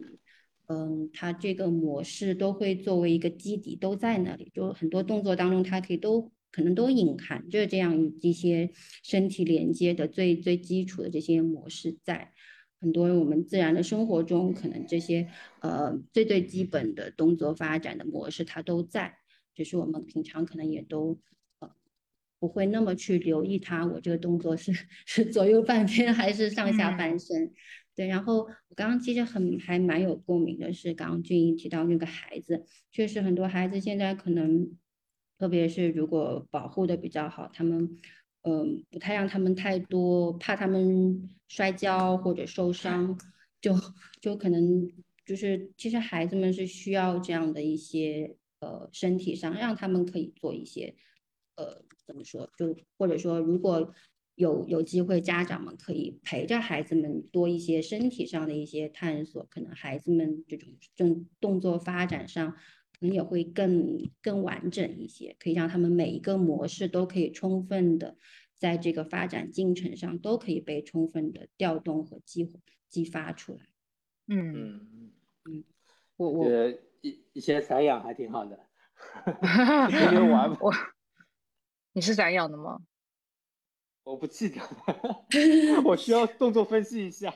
[0.68, 8.72] 嗯，它这个模式都会作为一个基底都在那里，就很多动作当中它可以都可能都隐含着这样一些
[9.04, 12.32] 身体连接的最最基础的这些模式在。
[12.82, 15.28] 很多我们自然的生活中，可能这些
[15.60, 19.18] 呃最最基本的动作发展的模式它都在，
[19.54, 21.20] 只是我们平常可能也都
[22.40, 23.86] 不会那么去留意它。
[23.86, 24.72] 我这个动作是
[25.06, 27.52] 是左右半边还是上下半身？
[27.96, 28.08] 对。
[28.08, 34.72] 然后我刚刚其实很还蛮有共鸣的是，刚刚俊英提到那个孩子，确实很多孩子现在可能，
[35.38, 37.98] 特别是如果保护的比较好，他们。
[38.44, 43.20] 嗯，不太让他们太多，怕他们摔跤或者受伤，
[43.60, 43.76] 就
[44.22, 44.90] 就可能
[45.26, 50.96] 就是，其实孩子们是需要这样的一些呃身体上，让他们可以做一些
[51.60, 53.94] 呃怎么说，就或者说如果
[54.36, 62.56] 有有机会，家长们可以陪着孩子们多一些身体上的一些探索，可能孩子们这种正动作发展上。
[63.00, 68.18] 可能也会更更完整一些，可以让他们每一个模式都可以充分的
[68.58, 72.52] 在这个发展进程上都可以被充分的调动和激
[72.90, 73.62] 激发出来。
[74.28, 75.12] 嗯嗯
[75.46, 75.64] 嗯，
[76.18, 76.46] 我我
[77.00, 78.60] 一一些散养还挺好的，
[79.88, 80.50] 天天玩。
[80.60, 80.70] 我
[82.00, 82.80] 你是散养的吗？
[84.06, 84.62] 我不记得，
[85.84, 87.30] 我需要 动作分析一下。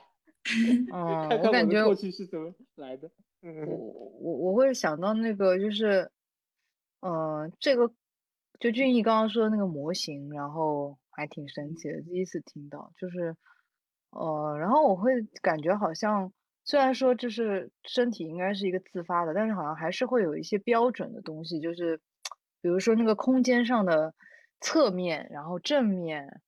[0.89, 3.11] 嗯，我感觉过去是怎么来的。
[3.41, 3.75] 我
[4.21, 6.09] 我我会想到那个就是，
[7.01, 7.91] 嗯，这个
[8.57, 13.35] 就俊逸刚刚说的那个模型，然后还挺神奇的，第一次听到，就是，
[14.11, 16.31] 呃，然后我会感觉好像
[16.63, 21.99] 虽然说就是身体应该是一个自发的，但是好像还是会有一些标准的东西，就是
[22.61, 24.13] 比如说那个空间上的
[24.63, 26.41] 侧面，然后正面、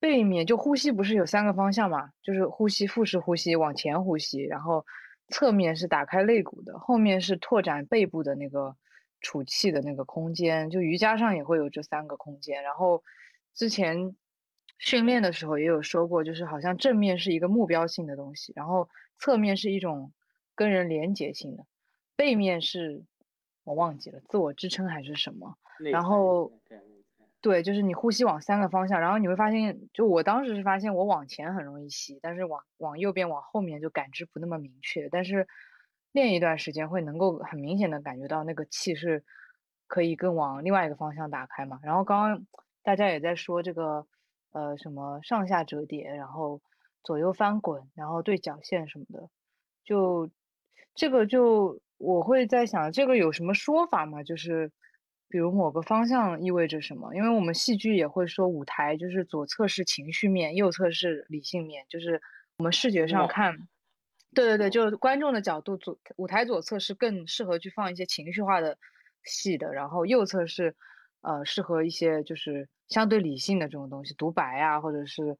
[0.00, 4.86] 背面，就呼吸不是有三个方向嘛，就是呼吸腹式呼吸，往前呼吸，然后。
[5.28, 8.76] 侧面是打开肋骨的，后面是拓展背部的那个
[9.22, 10.68] 储气的那个空间。
[10.68, 12.62] 就瑜伽上也会有这三个空间。
[12.62, 13.02] 然后
[13.54, 14.14] 之前
[14.78, 20.12] 训练的时候也有说过，就是好像正面是一个目标性的东西，然后侧面是一种
[20.54, 21.64] 跟人连结性的，
[22.16, 23.02] 背面是
[23.64, 25.56] 我忘记了自我支撑还是什么。
[25.90, 26.52] 然后。
[27.44, 35.10] 对，就是你呼吸往三个方向，然后你会发现，就我当时是发现我往前很容易吸，但是往往右边、往后面就感知不那么明确。
[35.10, 35.46] 但是
[36.12, 39.22] 练一段时间会能够很明显的感觉到那个气是
[39.86, 41.78] 可以更往另外一个方向打开嘛。
[41.82, 42.46] 然后刚刚
[42.82, 44.06] 大家也在说这个
[44.52, 46.62] 呃什么上下折叠，然后
[47.02, 49.28] 左右翻滚，然后对角线什么的，
[49.84, 50.30] 就
[50.94, 54.22] 这个就我会在想，这个有什么说法吗？
[54.22, 54.72] 就是。
[55.34, 57.12] 比如某个方向意味着什么？
[57.12, 62.22] 因为我们戏剧也会说，舞台就是左侧是情绪面，右侧是理性面，就是
[62.56, 63.66] 我们视觉上看，
[64.32, 68.78] 对对对，就是观众的角度，左舞台左侧是更适合去放一些情绪化的
[69.24, 70.76] 戏的，然后右侧是
[71.22, 75.36] 呃适合一些就是相对理性的这种东西，独白啊，或者是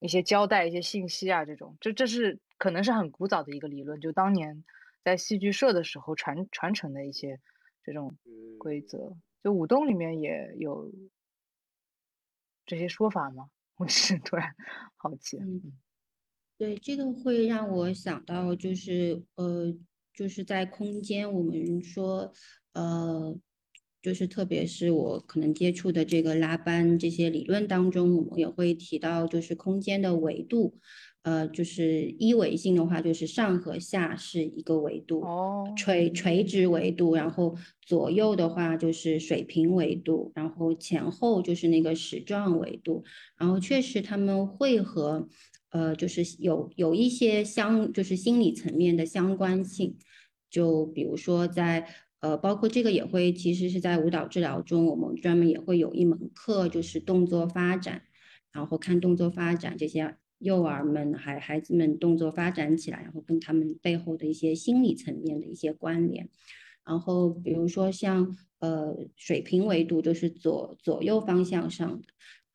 [0.00, 4.62] 一些交代一些信息啊这种，这这是可能是很古早的一个理论，就当年
[5.02, 7.40] 在戏剧社的时候传传承的一些。
[7.84, 8.16] 这种
[8.58, 10.92] 规则，就舞动里面也有
[12.66, 13.48] 这些说法吗？
[13.76, 14.54] 我是突然
[14.96, 15.38] 好奇。
[15.38, 15.72] 嗯，
[16.58, 19.74] 对，这个会让我想到，就是呃，
[20.14, 22.32] 就是在空间，我们说，
[22.74, 23.36] 呃，
[24.00, 30.78] 就是特别是我可能接触的这个拉班这些理论当中，我们也会提到，就是空间的维度。
[31.22, 43.04] 呃，就是一维性的话，就是上和下是一个维度，哦垂垂直维度，然后左右的话就是水平维度，然后前后就是那个矢状维度，
[43.38, 45.28] 然后确实他们会和
[45.70, 49.96] 呃，就是有有一些相，就是心理层面的相关性，
[50.50, 51.86] 就比如说在
[52.18, 58.02] 呃，包括这个也会，其实是在舞蹈治疗中，我们专门也会有一门课，就是动作发展，
[58.50, 60.16] 然后看动作发展这些。
[60.42, 66.28] 幼儿们孩孩子们动作发展起来，然后跟他们背后的一些心理层面的一些关联，
[66.84, 72.06] 然后比如说像呃水平维度，就是左左右方向上的，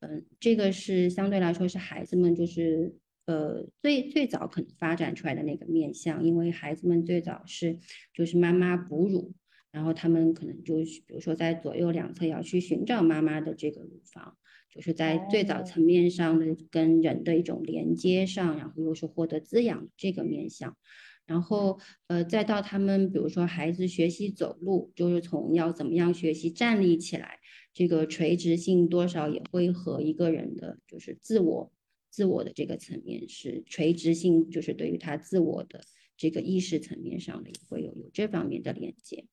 [0.01, 2.93] 嗯，这个是相对来说是孩子们就是
[3.25, 7.79] 呃最最早可能发展出来的那个面相，因为孩子们最早是
[8.13, 9.33] 就是妈妈哺乳，
[9.71, 14.37] 然后他们可能就是比如说在左右两侧要去寻找妈妈的这个乳房。
[14.69, 20.77] 就是在最早层面上的跟人的一种连接上，然后又是获得滋养这个面向，
[21.25, 27.39] 然后呃，再到他们比如说孩子学习走路，就是从要怎么样学习站立起来，
[27.73, 31.71] 这个垂直性多少也会和一个人的就是自我
[32.09, 35.81] 自我的这个层面是垂直性，就是对于他自我的
[36.15, 39.25] 这个意识层面上的也会有有这方面的连接。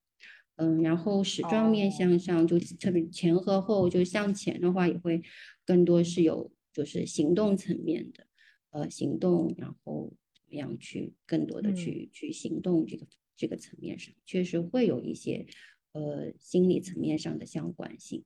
[0.57, 5.23] 嗯，然后矢状面向上就特别前和后，就向前的话也会
[5.65, 8.27] 更多是有就是行动层面的，
[8.71, 13.07] 呃，行动，然后怎么样去更多的去去行动这个
[13.37, 15.47] 这个层面上，确实会有一些
[15.93, 18.25] 呃心理层面上的相关性。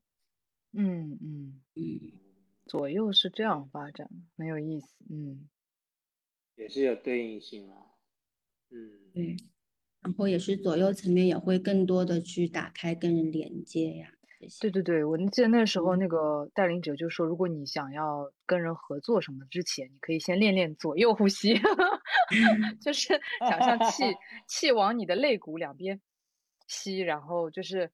[0.72, 2.12] 嗯嗯嗯，
[2.66, 4.94] 左右是这样发展，很有意思。
[5.09, 5.48] 嗯，
[6.56, 7.76] 也是有对应性啊。
[8.70, 9.36] 嗯，对。
[10.02, 14.08] 然后也是左右层面也会更多的去打开跟人连接呀。
[14.60, 21.54] 对对对，我记得那时候那个带领者就说，如果你想要跟人合作什么之前，你可以先练练左右呼吸
[22.80, 24.04] 就是想象气
[24.46, 26.00] 气往你的肋骨两边
[26.68, 27.90] 吸，然后就是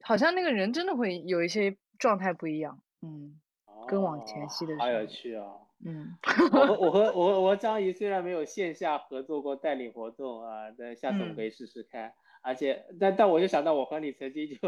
[0.00, 3.38] 好像那个人真的会有一些状态不一样，嗯，
[3.86, 4.84] 跟往前吸的时候。
[4.84, 5.68] 好有趣哦。
[5.84, 6.16] 嗯，
[6.52, 12.12] 我和 我和我和张怡虽然没有线下合作过带领活动啊，但下次我们可以试试看。
[12.42, 14.58] 而且，但但我就想到我和你曾经就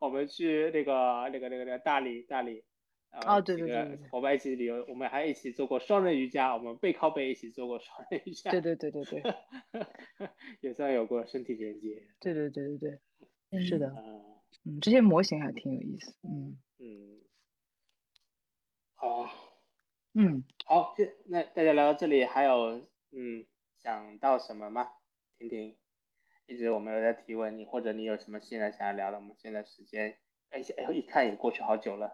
[0.00, 2.64] 我们去那个那个那个那个大理大理，
[3.10, 8.50] 啊对对对，伙伴一起旅游，我们还一起做过双人瑜伽，我们背靠背一起做过双人瑜伽。
[8.50, 9.22] 对对对对对，
[10.60, 12.02] 也算有过身体连接。
[12.20, 12.98] 对对对对
[13.50, 13.88] 对，是的，
[14.64, 17.20] 嗯，这些模型还挺有意思，嗯嗯，
[18.94, 19.28] 好。
[20.14, 22.80] 嗯，好，这那大家聊到这里，还有
[23.10, 23.44] 嗯
[23.82, 24.86] 想到什么吗？
[25.36, 25.74] 婷婷，
[26.46, 29.16] 一直我们有在提问你，或者你有什么现在想要聊的？
[29.16, 30.16] 我们现在时间，
[30.50, 32.12] 哎哎，一看也过去好久了，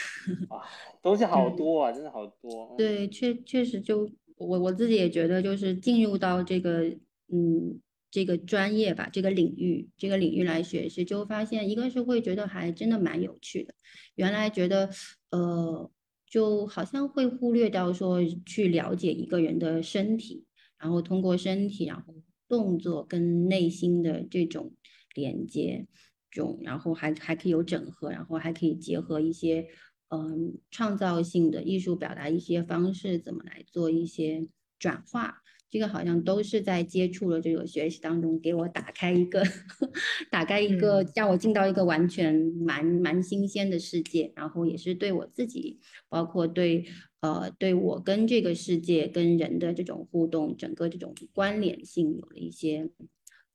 [0.48, 0.66] 哇，
[1.02, 2.74] 东西好多啊，真的好多。
[2.78, 6.84] 对，确确实就我我自己也觉得，就是进入到这个
[7.30, 7.78] 嗯
[8.10, 13.74] 这个专业吧，这个领域这个领域来学习，就发现一个是会觉得还真的蛮有趣的，
[14.14, 14.88] 原来觉得
[15.28, 15.90] 呃。
[16.30, 20.44] 就好像会忽略到说去了解一个人的身体，
[20.78, 22.14] 然后通过身体，然后
[22.48, 24.74] 动作跟内心的这种
[25.14, 25.86] 连接，
[26.30, 29.66] 种然后还还可以有整合，然后还可以结合一些
[30.08, 34.46] 嗯创造性的艺术表达一些方式，怎么来做一些
[34.78, 35.42] 转化。
[35.70, 39.42] 这个好像都是在接触了这个学习当中，给我打开一个，
[40.30, 45.78] 打开一个，让我进到一个完全蛮蛮新鲜的世界，然后也是对我自己，
[46.08, 46.86] 包括对
[47.20, 52.88] 呃对我跟这个世界跟人的这种互动，整个这种关联性有了一些，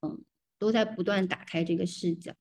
[0.01, 0.21] 嗯，
[0.59, 2.33] 都在不断打开这个视角。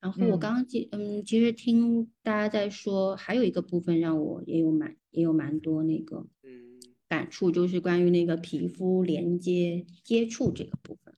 [0.00, 6.39] 然后我刚刚记，嗯，其实听大家在说，还有一个部分让我也有蛮也有蛮多那个，嗯。
[7.10, 11.12] 感触就是关于那个皮肤连接接触这个部分，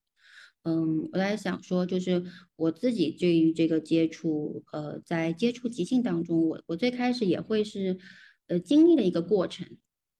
[0.62, 2.24] 嗯，我在想说，就是
[2.56, 7.98] 我自己对于这个接触，呃，在接触即兴当中，我我最开始也会是，
[8.46, 9.66] 呃，经历了一个过程，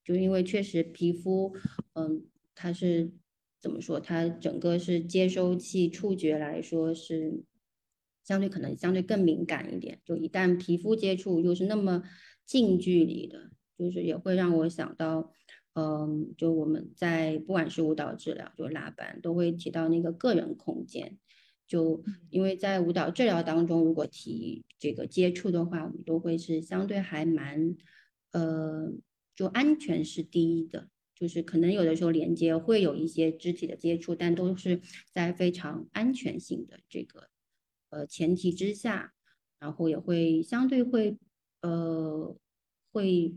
[0.03, 1.55] 就是因为确实皮肤，
[1.93, 2.23] 嗯，
[2.53, 3.11] 它是
[3.59, 7.41] 怎么说，它整个是接收器触觉来说是
[8.23, 12.03] 相对可能相对更敏感一点，就一旦皮肤接触又是那么
[12.45, 15.31] 近距离的，就是也会让我想到。
[15.75, 21.17] 嗯，就我们在不管是舞蹈治疗，就拉班，都会提到那个个人空间。
[21.65, 27.75] 就因为在舞蹈治疗当中，如果提这个接触的话，我们都会是相对还蛮，
[28.33, 28.93] 呃，
[29.35, 30.89] 就安全是第一的。
[31.15, 34.79] 就是可能有的时候连接会有一些肢体的接触，但都是
[35.11, 37.29] 在非常安全性的这个
[37.89, 39.11] 呃前提之下，
[39.57, 41.17] 然后也会相对会
[41.61, 42.37] 呃
[42.91, 43.33] 会。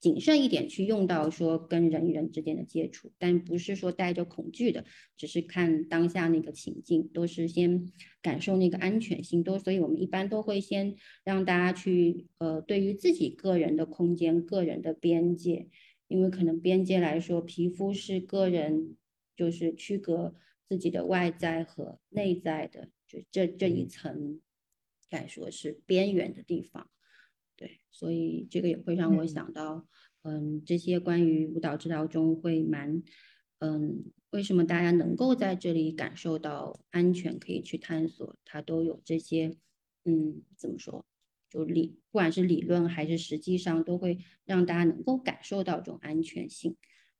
[0.00, 15.68] 谨慎一点去用到说跟人与人之间的接触，但不是说带着恐惧的，只是看当下那个情境，都是先感受那个安全性，都所以我们一般都会先让大家去呃对于自己个人的空间、个人的边界，
[16.08, 18.96] 因为可能边界来说，皮肤是个人
[19.36, 20.34] 就是区隔
[20.66, 24.40] 自己的外在和内在的，就这这一层
[25.10, 26.88] 该说是边缘的地方。
[27.60, 29.86] 对，所以这个也会让我想到，
[30.22, 33.02] 嗯，这些关于舞蹈治疗中会蛮，
[33.58, 39.54] 嗯，为什么大家能够在这里感受到安全，可以去探索，它都有这些，
[40.06, 41.04] 嗯，怎么说，
[41.50, 46.74] 就理，不管是理论还是实际上，都会让大家能够感受到这种安全性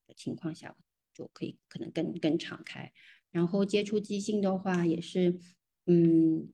[0.06, 0.74] 的情况下，
[1.12, 2.90] 就可以可能更更敞开。
[3.30, 5.38] 然后接触即兴的话，也是，
[5.84, 6.48] 嗯。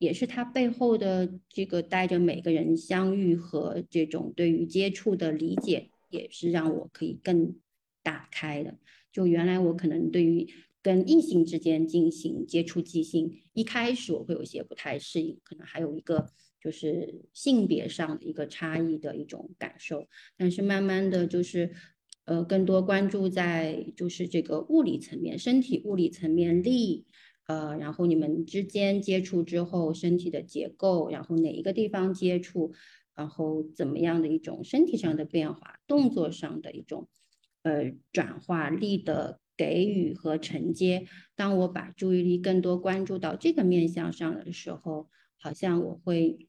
[0.00, 7.54] 也是他背后的这个带着每个人相遇和这种对于接触的理解，也是让我可以更
[8.02, 8.78] 打开的。
[9.12, 10.48] 就原来我可能对于
[10.82, 16.26] 跟异性之间进行接触即兴，一开始我会有些不太适应，可能还有一个
[16.60, 21.70] 就是性别上的一个差异的一种感受，但是慢慢的就是。
[22.26, 27.04] 呃，更多关注在就是这个物理层面，身体物理层面力，
[27.50, 32.72] 呃，然后你们之间接触之后，身体的结构，然后哪一个地方接触，
[33.16, 37.08] 然后怎么样的一种身体上的变化，动作上的一种
[37.64, 41.08] 呃转化力的给予和承接。
[41.34, 46.46] 当我把注意力更多关注到这个面向上的时候，好像我会。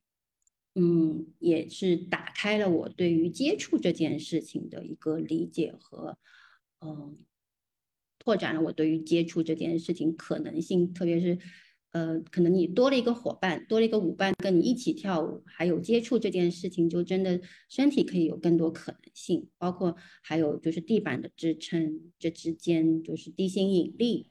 [0.73, 6.17] 嗯，也是打开了我对于接触这件事情的一个理解和，
[6.79, 7.17] 嗯，
[8.23, 11.37] 拓展了我对于接触这件事情可能性，特别是，
[11.91, 24.29] 呃，可能你多了一个伙伴，多了一个舞伴跟你一起跳舞，还有接触这件事情，就真的身体可以有更多可能性，包括还有就是地板的支撑，这之间就是地心引力，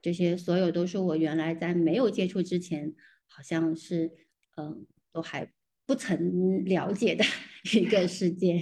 [0.00, 2.94] 这些所有都是我原来在没有接触之前，
[3.26, 4.12] 好像是，
[4.56, 5.52] 嗯，都还。
[5.84, 7.24] 不曾了解的
[7.74, 8.60] 一个世界，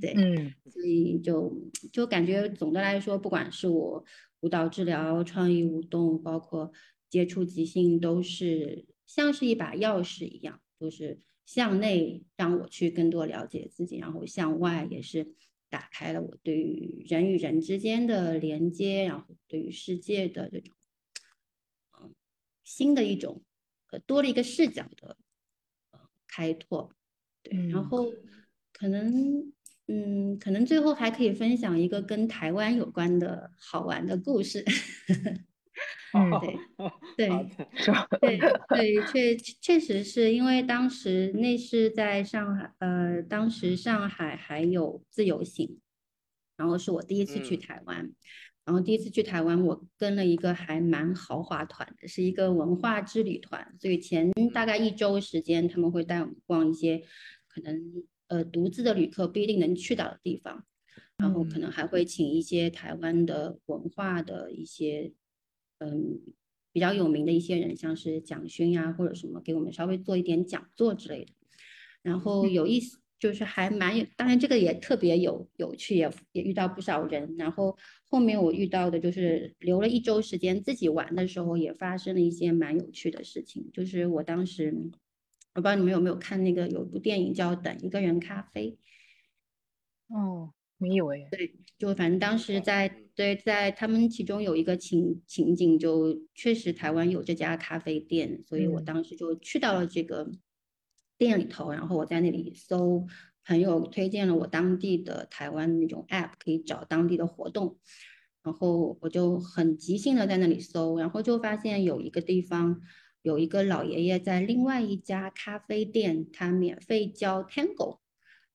[0.00, 1.52] 对，嗯，所以就
[1.92, 4.04] 就感觉总的来说，不管是我
[4.40, 6.70] 舞蹈治疗、创意舞动，包括
[7.08, 15.34] 接触即兴，都是像是一把钥匙一样，就是向内让我去更多了解自己，然后向外也是
[15.70, 20.74] 打开了我对于人与人之间的连接，然后对于世界的这种
[22.00, 22.14] 嗯
[22.62, 23.42] 新的一种
[23.90, 25.16] 呃多了一个视角的。
[26.28, 26.92] 开拓，
[27.42, 28.06] 对，然后
[28.72, 29.52] 可能，
[29.86, 34.64] 嗯，可能最后还可以分享一个跟台湾有关的好玩的故事。
[36.12, 36.58] 嗯，对，
[37.16, 37.28] 对，
[38.20, 45.80] 对，对，确确实是因为当时那是在上海，呃，当时上海还有自由行，
[46.56, 48.10] 然后是我第一次去台湾。
[48.68, 57.02] 然后第一次去台湾，我跟了一个还蛮豪华团的，是一个文化之旅团，所以前大概一周时间，他们会带我们逛一些
[57.46, 60.66] 可能呃独自的旅客不一定能去到的地方，
[61.16, 65.14] 然后可能还会请一些台湾的文化的一些
[65.78, 66.20] 嗯
[66.70, 71.32] 比较有名的一些人，像是蒋勋啊或者什么，给我们稍微做一点讲座之类的，
[72.02, 72.98] 然后有意思。
[73.18, 77.34] 就是还蛮有，当然这个也特别有有趣，也也遇到不少人。
[77.36, 77.76] 然后
[78.08, 83.68] 后面我遇到的就是留了一周时间自己玩的时候，也发生了一些蛮有趣的事情。
[83.72, 84.72] 就是我当时，
[85.54, 88.78] 我不知道你们有没有看那个有部电影叫《等一个人咖啡》。
[90.16, 91.26] 哦，没有哎。
[91.30, 100.30] 对，就反正当时在对在他们其中有一个情情景，就确实台湾有这家咖啡店，所以我当时就去到了这个。
[101.18, 103.06] 店里头，然后我在那里搜，
[103.44, 107.78] 朋友推荐了我当地的台湾那种 app，可以找当地的活动，
[108.42, 112.80] 然后我就很即兴的在那里搜，然后就发现有一个地方
[113.22, 117.98] 有一个老爷爷在另外一家咖啡店，他免费教 Tango，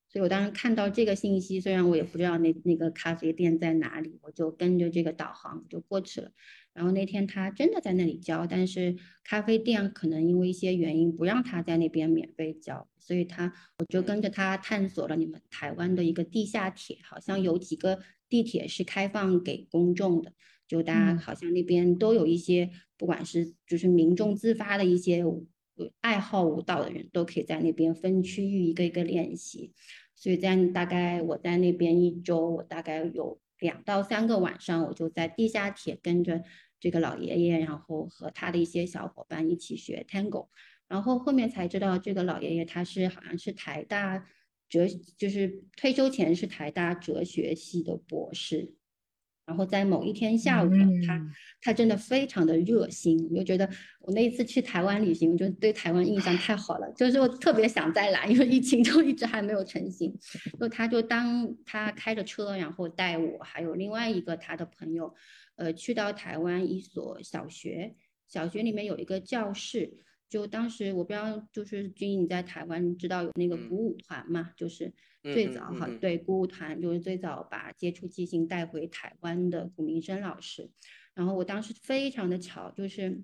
[0.07, 6.31] 所以我当时看到这个信息，虽然我也不知道那那个咖啡店在哪里，我就跟着这个导航就过去了。
[6.73, 20.33] 然后那天他真的在那里教，但是咖啡店可能因为一些原因不让他在那边免费教，所以他我就跟着他探索了你们台湾的一个地下铁，好像有几个地铁是开放给公众的，
[20.67, 25.23] 就大家好像那边都有一些，不管是就是民众自发的一些
[26.01, 29.71] 爱好舞蹈的人都可以在那边分区域一个一个练习，
[30.15, 33.39] 所以在大概我在那边一周，我大概有。
[33.63, 36.43] 两到三个晚上，我就在地下铁跟着
[36.81, 40.49] 这个老爷爷，然后和他的一些小伙伴一起学 Tango，
[40.89, 44.27] 然后后面才知道这个老爷爷他是好像是台大
[44.67, 44.85] 哲，
[45.17, 48.75] 就是退休前是台大哲学系的博士。
[49.45, 50.69] 然后在某一天下午，
[51.05, 60.13] 他他真的非常的热心，我就觉得我那一次去台湾旅行，我就对台湾印象太好了，就是我特别想再来，因为疫情就一直还没有成型。
[60.59, 65.13] 就他就当他开着车，然后带我还有另外一个他的朋友，
[65.55, 67.95] 呃，去到台湾一所小学，
[68.27, 69.97] 小学里面有一个教室。
[70.29, 74.49] 就当时我不知道，就是君你在台湾知道有那个鼓舞团嘛？
[74.57, 74.91] 就是
[75.23, 80.69] 最早哈，对鼓舞团就是最早把接触即兴带回台湾的古明生老师。
[81.13, 83.23] 然后我当时非常的巧，就是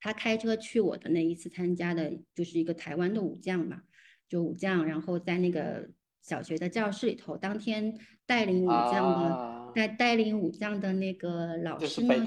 [0.00, 3.82] 他开车去我的那一次参加的，就是一个台湾的武将嘛，
[4.28, 5.88] 就武将，然后在那个
[6.22, 7.96] 小学的教室里头，当天
[8.26, 12.26] 带领武将的带带领武将的那个老师呢，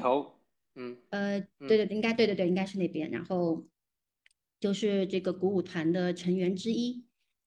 [0.76, 3.66] 嗯，呃，对对，应该对对对，应该是那边，然后。
[4.60, 7.04] 就是这个鼓舞团的成员之一，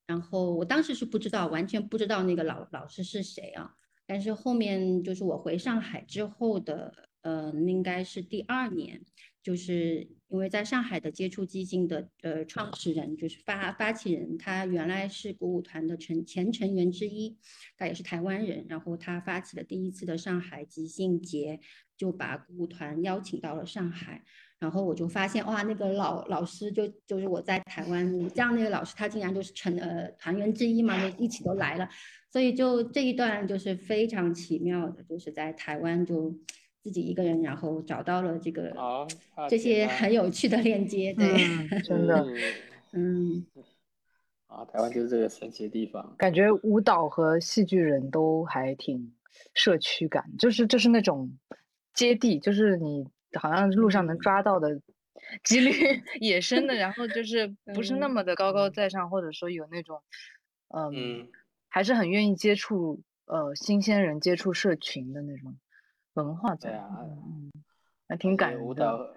[0.07, 3.74] 然后我当时是不知道，完全不知道那个老老师是谁啊。
[4.07, 9.03] 但是后面就是我回上海之后的呃，应该是第二年，
[9.43, 17.37] 就是因为在上海的接触即兴的呃创始人，就是发发起人，他原来是鼓舞团的成前成员之一，
[17.77, 21.59] 他也是台湾人，然后他发起了第一次的上海即兴节，
[21.97, 24.24] 就把鼓舞团邀请到了上海，
[24.59, 31.89] 然后我就发现哇，那个老老师就就是我在台湾这样那个老师，他竟然就是成呃团员之一嘛，就一起都来了，
[32.31, 36.35] 所以就这一段就是非常奇妙的，就是在台湾就。
[36.87, 38.73] 自己一个人，然后找到了这个
[39.49, 41.27] 这些很有趣的链接，对，
[41.81, 42.24] 真的，
[42.93, 43.45] 嗯，
[44.47, 49.12] 啊，台湾就是这个神奇的地方，感觉舞蹈和戏剧人都还挺
[49.53, 51.37] 社区感，就是就是那种
[51.93, 53.05] 接地，就是你
[53.39, 54.81] 好像路上能抓到的
[55.45, 55.71] 几率
[56.21, 60.03] 野生的，然后就是 不是那么的高高在上，或者说有那种，
[60.75, 61.29] 嗯，
[61.69, 65.57] 还是很愿意接触呃新鲜人，接触社群的那种。
[66.15, 67.53] 文化对啊，嗯，
[68.09, 68.65] 还挺感人的。
[68.65, 69.15] 舞蹈，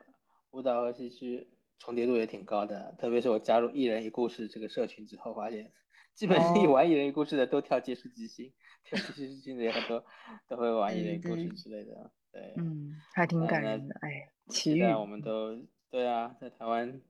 [0.51, 1.47] 舞蹈和戏剧
[1.77, 5.71] 重叠度也挺高的，特别是我加入一人一故事这个社群之后，发现
[6.13, 8.51] 基本上一玩一人一故事的都跳接触即兴，
[8.83, 10.03] 跳接触即兴的也很多
[10.49, 12.11] 都会玩一人一故事之类的。
[12.31, 13.95] 对，嗯，还挺感人的。
[14.01, 14.83] 哎，奇遇。
[14.83, 15.57] 我们都
[15.89, 17.01] 对啊，在台湾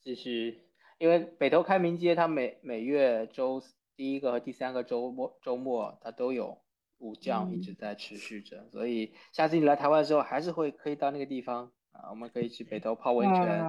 [0.00, 0.62] 继续，
[0.98, 3.62] 因为北投开明街，它每每月周
[3.96, 6.58] 第一个和第三个周末周末它都有。
[7.02, 13.64] 武将一直在持续着，所以下次你来台湾的时候，还是会可以到那个地方啊，我们可以去北头泡温泉、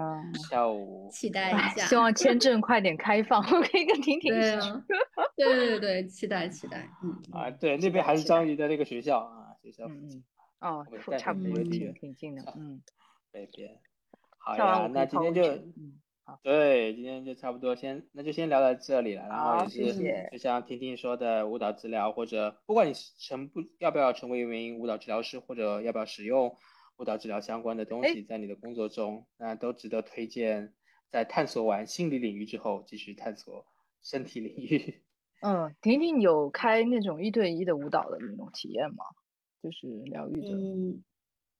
[0.49, 1.85] 下午，期待一下。
[1.85, 4.49] 希望签证 快点开放，我可以跟婷婷去。
[5.37, 6.85] 对对对，期待期待。
[7.01, 9.85] 嗯啊，对，那边还是张仪的那个学校啊，学校。
[9.85, 10.23] 嗯嗯。
[10.61, 10.85] 哦，
[11.19, 12.53] 差不多挺挺近的。
[12.55, 12.81] 嗯。
[13.31, 13.77] 北边。
[14.37, 15.41] 好呀，那今天就。
[16.43, 19.27] 对，今天就差不多，先那就先聊到这里了。
[19.27, 26.55] 然后也是，就像婷婷说的，舞蹈治疗或者不管你成不要不要成为一名舞蹈治疗师，或者要不要使用
[26.95, 30.73] 舞蹈治疗相关的东西在你的工作中，那都值得推荐。
[31.09, 33.65] 在探索完心理领域之后，继续探索
[34.01, 35.03] 身体领域。
[35.41, 39.03] 嗯，婷婷有开那种一对一的舞蹈的那种体验吗？
[39.61, 40.55] 就是疗愈的。
[40.55, 41.03] 嗯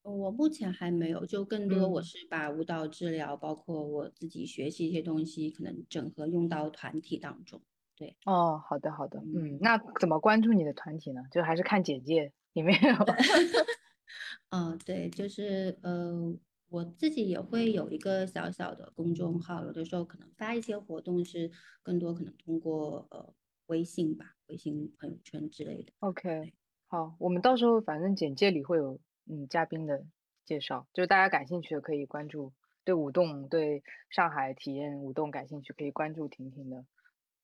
[0.03, 7.61] 我目前还没有，就更多我是把舞蹈治疗，包括我自己学习一些东西，可能整合用到团体当中。
[7.95, 11.21] 对，哦，好的好的，嗯，那怎么关注你的团体呢？
[11.31, 12.95] 就还是看简介里面有。
[14.49, 16.35] 嗯，对，就是呃，
[16.69, 21.51] 我自己也会有一个小小的公众号，有的时候可能发一些活动，是
[21.83, 23.31] 更多可能通过呃
[23.67, 25.93] 微信吧，微信朋友圈之类的。
[25.99, 26.51] OK，
[26.91, 28.99] 好，我们到时候反正简介里会有。
[29.27, 30.03] 嗯，嘉宾的
[30.43, 32.51] 介绍，就是大家感兴趣的可以关注，
[32.83, 36.83] 对舞动、对上海体验舞动感兴趣，可以关注婷婷的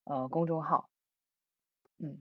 [0.03, 0.89] 呃公众号。
[1.99, 2.17] 嗯，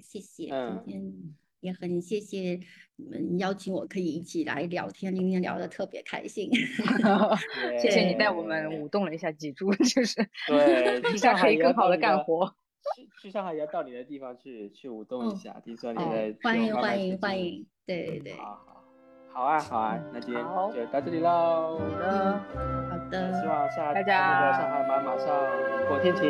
[0.00, 2.60] 谢谢，今天也很谢谢
[2.96, 6.50] 你们邀请我，可以一起来聊天，今天聊的特别开心。
[7.80, 12.54] 谢谢你带我们舞动了一下脊柱，就是对， 一下可以更好的干活。
[12.94, 18.34] 去去上海也要到你的地方去去舞动一下，听说你在欢迎欢迎欢迎，对对对。
[19.32, 20.44] 好啊，好啊，那今天
[20.74, 21.78] 就到这里喽。
[21.78, 22.40] 好的，
[22.90, 23.32] 好的。
[23.40, 26.24] 希望下大家上海马马上雨过天晴。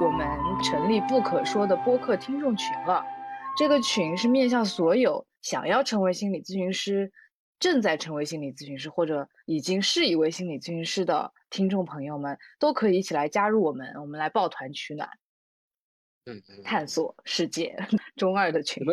[0.00, 0.26] 我们
[0.62, 3.04] 成立不可说的播客听众群了，
[3.56, 7.12] 这个群是面向所有想要成为心理咨询师、
[7.64, 15.08] 正在成为心理咨询师或者已经是一位心理咨询师的听众朋友们，都可以一起来加入我们，我们来抱团取暖。
[16.26, 17.74] 嗯，探索世界
[18.16, 18.84] 中二的群，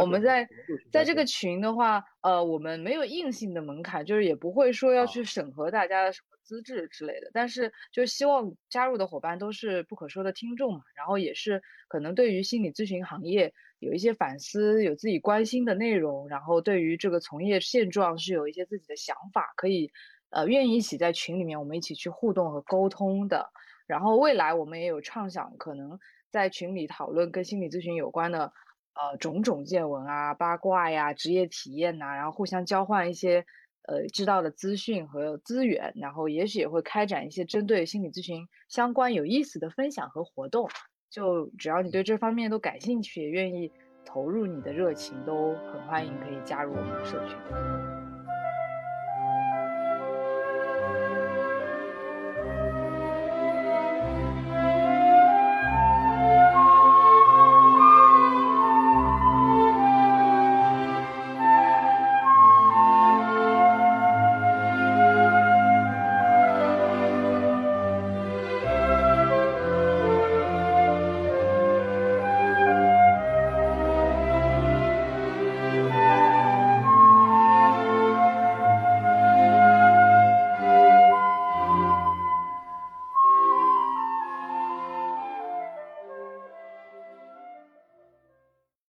[0.00, 0.48] 我们在
[0.90, 7.30] 在这个群的话，呃，我们没有硬性的门槛，就是也不会说要去审核大家的什么资质之类的。
[7.34, 13.52] 但是，就希望加入的伙伴都是不可说的听众嘛，然后也是可能对于心理咨询行业
[13.84, 19.90] 有一些反思，有自己关心的内容，然后对于这个从业现状是有一些自己的想法，可以
[20.30, 23.50] 呃愿意一起在群里面我们一起去互动和沟通的。
[23.86, 25.98] 然后未来我们也有畅想，可能。
[26.30, 28.52] 在群里讨论跟心理咨询有关的，
[28.94, 33.46] 呃，种种见闻啊、八卦呀、职业体验呐，然后互相交换一些
[33.86, 40.68] 呃知道的资讯和资源，然后也许也会开展一些针对心理咨询相关有意思的分享和活动。
[41.14, 43.70] 就只要你对这方面都感兴趣，也愿意
[44.04, 48.03] 投入你的热情，都很欢迎可以加入我们的社群。